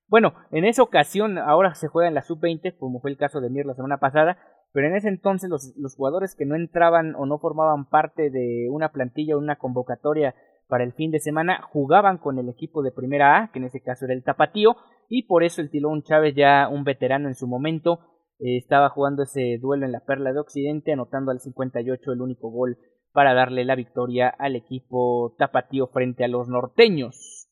bueno, 0.07 0.35
en 0.52 0.64
esa 0.64 0.85
ocasión 0.85 1.38
ahora 1.38 1.74
se 1.74 1.88
juega 1.88 2.09
en 2.09 2.14
la 2.14 2.22
sub-20, 2.22 2.76
como 2.79 3.00
fue 3.00 3.11
el 3.11 3.16
caso 3.16 3.40
de 3.40 3.50
Mir 3.50 3.66
la 3.66 3.74
semana 3.74 3.98
pasada, 3.98 4.38
pero 4.77 4.89
en 4.89 4.97
ese 4.97 5.09
entonces 5.09 5.49
los, 5.49 5.73
los 5.79 5.97
jugadores 5.97 6.35
que 6.35 6.45
no 6.45 6.55
entraban 6.55 7.15
o 7.15 7.25
no 7.25 7.39
formaban 7.39 7.89
parte 7.89 8.29
de 8.29 8.69
una 8.71 8.91
plantilla 8.91 9.35
o 9.35 9.39
una 9.39 9.57
convocatoria 9.57 10.35
para 10.69 10.85
el 10.85 10.93
fin 10.93 11.11
de 11.11 11.19
semana 11.19 11.62
jugaban 11.62 12.19
con 12.19 12.39
el 12.39 12.51
equipo 12.51 12.83
de 12.83 12.93
primera 12.93 13.39
A, 13.39 13.51
que 13.51 13.59
en 13.59 13.65
ese 13.65 13.81
caso 13.81 14.05
era 14.05 14.12
el 14.12 14.23
Tapatío, 14.23 14.77
y 15.09 15.23
por 15.23 15.45
eso 15.45 15.62
el 15.62 15.71
Tilón 15.71 16.03
Chávez, 16.03 16.35
ya 16.35 16.69
un 16.69 16.85
veterano 16.85 17.27
en 17.27 17.35
su 17.35 17.47
momento, 17.47 18.01
eh, 18.39 18.59
estaba 18.59 18.91
jugando 18.91 19.23
ese 19.23 19.57
duelo 19.62 19.87
en 19.87 19.93
la 19.93 20.05
Perla 20.05 20.35
de 20.35 20.41
Occidente, 20.41 20.93
anotando 20.93 21.31
al 21.31 21.41
58 21.41 22.12
el 22.12 22.21
único 22.21 22.51
gol 22.51 22.77
para 23.12 23.33
darle 23.33 23.65
la 23.65 23.77
victoria 23.77 24.29
al 24.29 24.57
equipo 24.57 25.35
Tapatío 25.39 25.87
frente 25.87 26.23
a 26.23 26.29
los 26.29 26.49
norteños. 26.49 27.49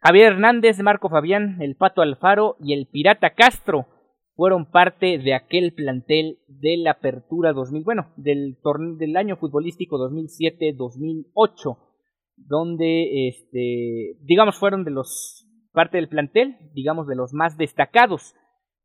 Javier 0.00 0.32
Hernández, 0.32 0.80
Marco 0.80 1.10
Fabián, 1.10 1.62
el 1.62 1.76
Pato 1.76 2.02
Alfaro 2.02 2.56
y 2.58 2.72
el 2.72 2.88
Pirata 2.88 3.34
Castro 3.34 3.86
fueron 4.36 4.70
parte 4.70 5.18
de 5.18 5.34
aquel 5.34 5.72
plantel 5.72 6.38
de 6.46 6.76
la 6.76 6.92
Apertura 6.92 7.54
2000, 7.54 7.82
bueno, 7.84 8.12
del, 8.16 8.58
del 8.98 9.16
año 9.16 9.36
futbolístico 9.36 9.96
2007-2008, 9.96 11.78
donde, 12.36 13.28
este, 13.28 14.18
digamos, 14.20 14.58
fueron 14.58 14.84
de 14.84 14.90
los, 14.90 15.48
parte 15.72 15.96
del 15.96 16.08
plantel, 16.08 16.56
digamos, 16.74 17.06
de 17.06 17.16
los 17.16 17.32
más 17.32 17.56
destacados. 17.56 18.34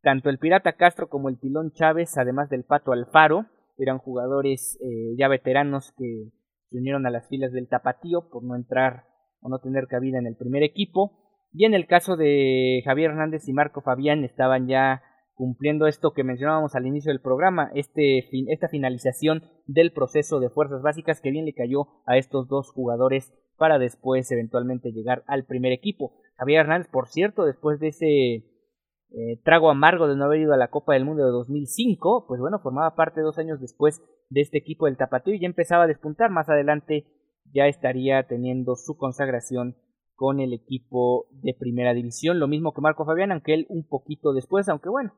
Tanto 0.01 0.29
el 0.29 0.39
Pirata 0.39 0.73
Castro 0.73 1.09
como 1.09 1.27
el 1.27 1.37
Tilón 1.37 1.73
Chávez, 1.73 2.17
además 2.17 2.49
del 2.49 2.63
Pato 2.63 2.93
Alfaro, 2.93 3.45
eran 3.77 3.97
jugadores 3.97 4.79
eh, 4.81 5.15
ya 5.17 5.27
veteranos 5.27 5.91
que 5.97 6.29
se 6.69 6.77
unieron 6.77 7.05
a 7.05 7.09
las 7.09 7.27
filas 7.27 7.51
del 7.51 7.67
Tapatío 7.67 8.29
por 8.29 8.43
no 8.43 8.55
entrar 8.55 9.03
o 9.41 9.49
no 9.49 9.59
tener 9.59 9.87
cabida 9.87 10.17
en 10.17 10.27
el 10.27 10.37
primer 10.37 10.63
equipo. 10.63 11.17
Y 11.51 11.65
en 11.65 11.73
el 11.73 11.87
caso 11.87 12.15
de 12.15 12.81
Javier 12.85 13.11
Hernández 13.11 13.49
y 13.49 13.53
Marco 13.53 13.81
Fabián 13.81 14.23
estaban 14.23 14.67
ya 14.67 15.03
cumpliendo 15.41 15.87
esto 15.87 16.13
que 16.13 16.23
mencionábamos 16.23 16.75
al 16.75 16.85
inicio 16.85 17.09
del 17.09 17.19
programa, 17.19 17.71
este 17.73 18.29
esta 18.53 18.67
finalización 18.67 19.41
del 19.65 19.91
proceso 19.91 20.39
de 20.39 20.51
fuerzas 20.51 20.83
básicas 20.83 21.19
que 21.19 21.31
bien 21.31 21.45
le 21.45 21.55
cayó 21.55 21.87
a 22.05 22.17
estos 22.17 22.47
dos 22.47 22.69
jugadores 22.69 23.33
para 23.57 23.79
después 23.79 24.31
eventualmente 24.31 24.91
llegar 24.91 25.23
al 25.25 25.45
primer 25.45 25.71
equipo. 25.71 26.13
Javier 26.37 26.59
Hernández, 26.59 26.89
por 26.91 27.07
cierto, 27.07 27.43
después 27.45 27.79
de 27.79 27.87
ese 27.87 28.05
eh, 28.05 29.41
trago 29.43 29.71
amargo 29.71 30.07
de 30.07 30.15
no 30.15 30.25
haber 30.25 30.41
ido 30.41 30.53
a 30.53 30.57
la 30.57 30.69
Copa 30.69 30.93
del 30.93 31.05
Mundo 31.05 31.25
de 31.25 31.31
2005, 31.31 32.27
pues 32.27 32.39
bueno, 32.39 32.59
formaba 32.59 32.93
parte 32.93 33.21
dos 33.21 33.39
años 33.39 33.59
después 33.59 33.99
de 34.29 34.41
este 34.41 34.59
equipo 34.59 34.85
del 34.85 34.97
Tapatío 34.97 35.33
y 35.33 35.41
ya 35.41 35.47
empezaba 35.47 35.85
a 35.85 35.87
despuntar. 35.87 36.29
Más 36.29 36.49
adelante 36.49 37.07
ya 37.51 37.65
estaría 37.65 38.27
teniendo 38.27 38.75
su 38.75 38.95
consagración 38.95 39.75
con 40.13 40.39
el 40.39 40.53
equipo 40.53 41.25
de 41.31 41.55
primera 41.55 41.95
división, 41.95 42.37
lo 42.37 42.47
mismo 42.47 42.73
que 42.73 42.81
Marco 42.81 43.05
Fabián, 43.05 43.31
aunque 43.31 43.55
él 43.55 43.65
un 43.69 43.87
poquito 43.87 44.33
después, 44.33 44.69
aunque 44.69 44.87
bueno, 44.87 45.15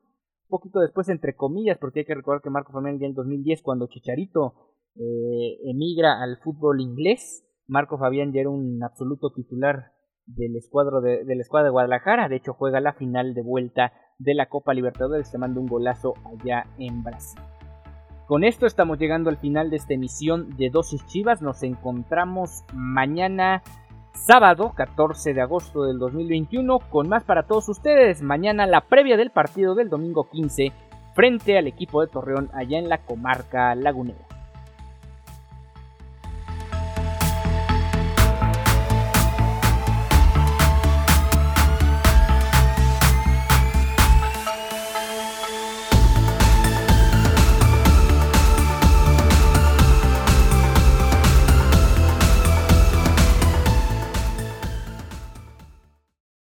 poquito 0.58 0.80
después, 0.80 1.08
entre 1.08 1.34
comillas, 1.34 1.78
porque 1.78 2.00
hay 2.00 2.06
que 2.06 2.14
recordar 2.14 2.42
que 2.42 2.50
Marco 2.50 2.72
Fabián 2.72 2.98
ya 2.98 3.06
en 3.06 3.14
2010, 3.14 3.62
cuando 3.62 3.88
Chicharito 3.88 4.54
eh, 4.94 5.58
emigra 5.64 6.22
al 6.22 6.38
fútbol 6.38 6.80
inglés, 6.80 7.44
Marco 7.66 7.98
Fabián 7.98 8.32
ya 8.32 8.42
era 8.42 8.50
un 8.50 8.82
absoluto 8.84 9.32
titular 9.32 9.92
del 10.26 10.56
escuadro 10.56 11.00
de, 11.00 11.24
de 11.24 11.34
la 11.34 11.42
escuadra 11.42 11.66
de 11.66 11.72
Guadalajara. 11.72 12.28
De 12.28 12.36
hecho, 12.36 12.54
juega 12.54 12.80
la 12.80 12.92
final 12.92 13.34
de 13.34 13.42
vuelta 13.42 13.92
de 14.18 14.34
la 14.34 14.48
Copa 14.48 14.74
Libertadores. 14.74 15.28
Se 15.28 15.38
manda 15.38 15.60
un 15.60 15.66
golazo 15.66 16.14
allá 16.24 16.66
en 16.78 17.02
Brasil. 17.02 17.40
Con 18.26 18.42
esto 18.42 18.66
estamos 18.66 18.98
llegando 18.98 19.28
al 19.28 19.36
final 19.36 19.68
de 19.68 19.76
esta 19.76 19.92
emisión 19.92 20.56
de 20.56 20.70
Dosis 20.70 21.04
Chivas. 21.06 21.42
Nos 21.42 21.62
encontramos 21.62 22.64
mañana 22.72 23.62
sábado 24.14 24.72
14 24.74 25.34
de 25.34 25.42
agosto 25.42 25.84
del 25.84 25.98
2021 25.98 26.78
con 26.78 27.08
más 27.08 27.24
para 27.24 27.42
todos 27.42 27.68
ustedes. 27.68 28.22
Mañana 28.22 28.66
la 28.66 28.82
previa 28.82 29.16
del 29.16 29.30
partido 29.30 29.74
del 29.74 29.90
domingo 29.90 30.28
15 30.30 30.72
frente 31.14 31.58
al 31.58 31.66
equipo 31.66 32.00
de 32.00 32.08
Torreón 32.08 32.50
allá 32.54 32.78
en 32.78 32.88
la 32.88 32.98
comarca 32.98 33.74
lagunera. 33.74 34.33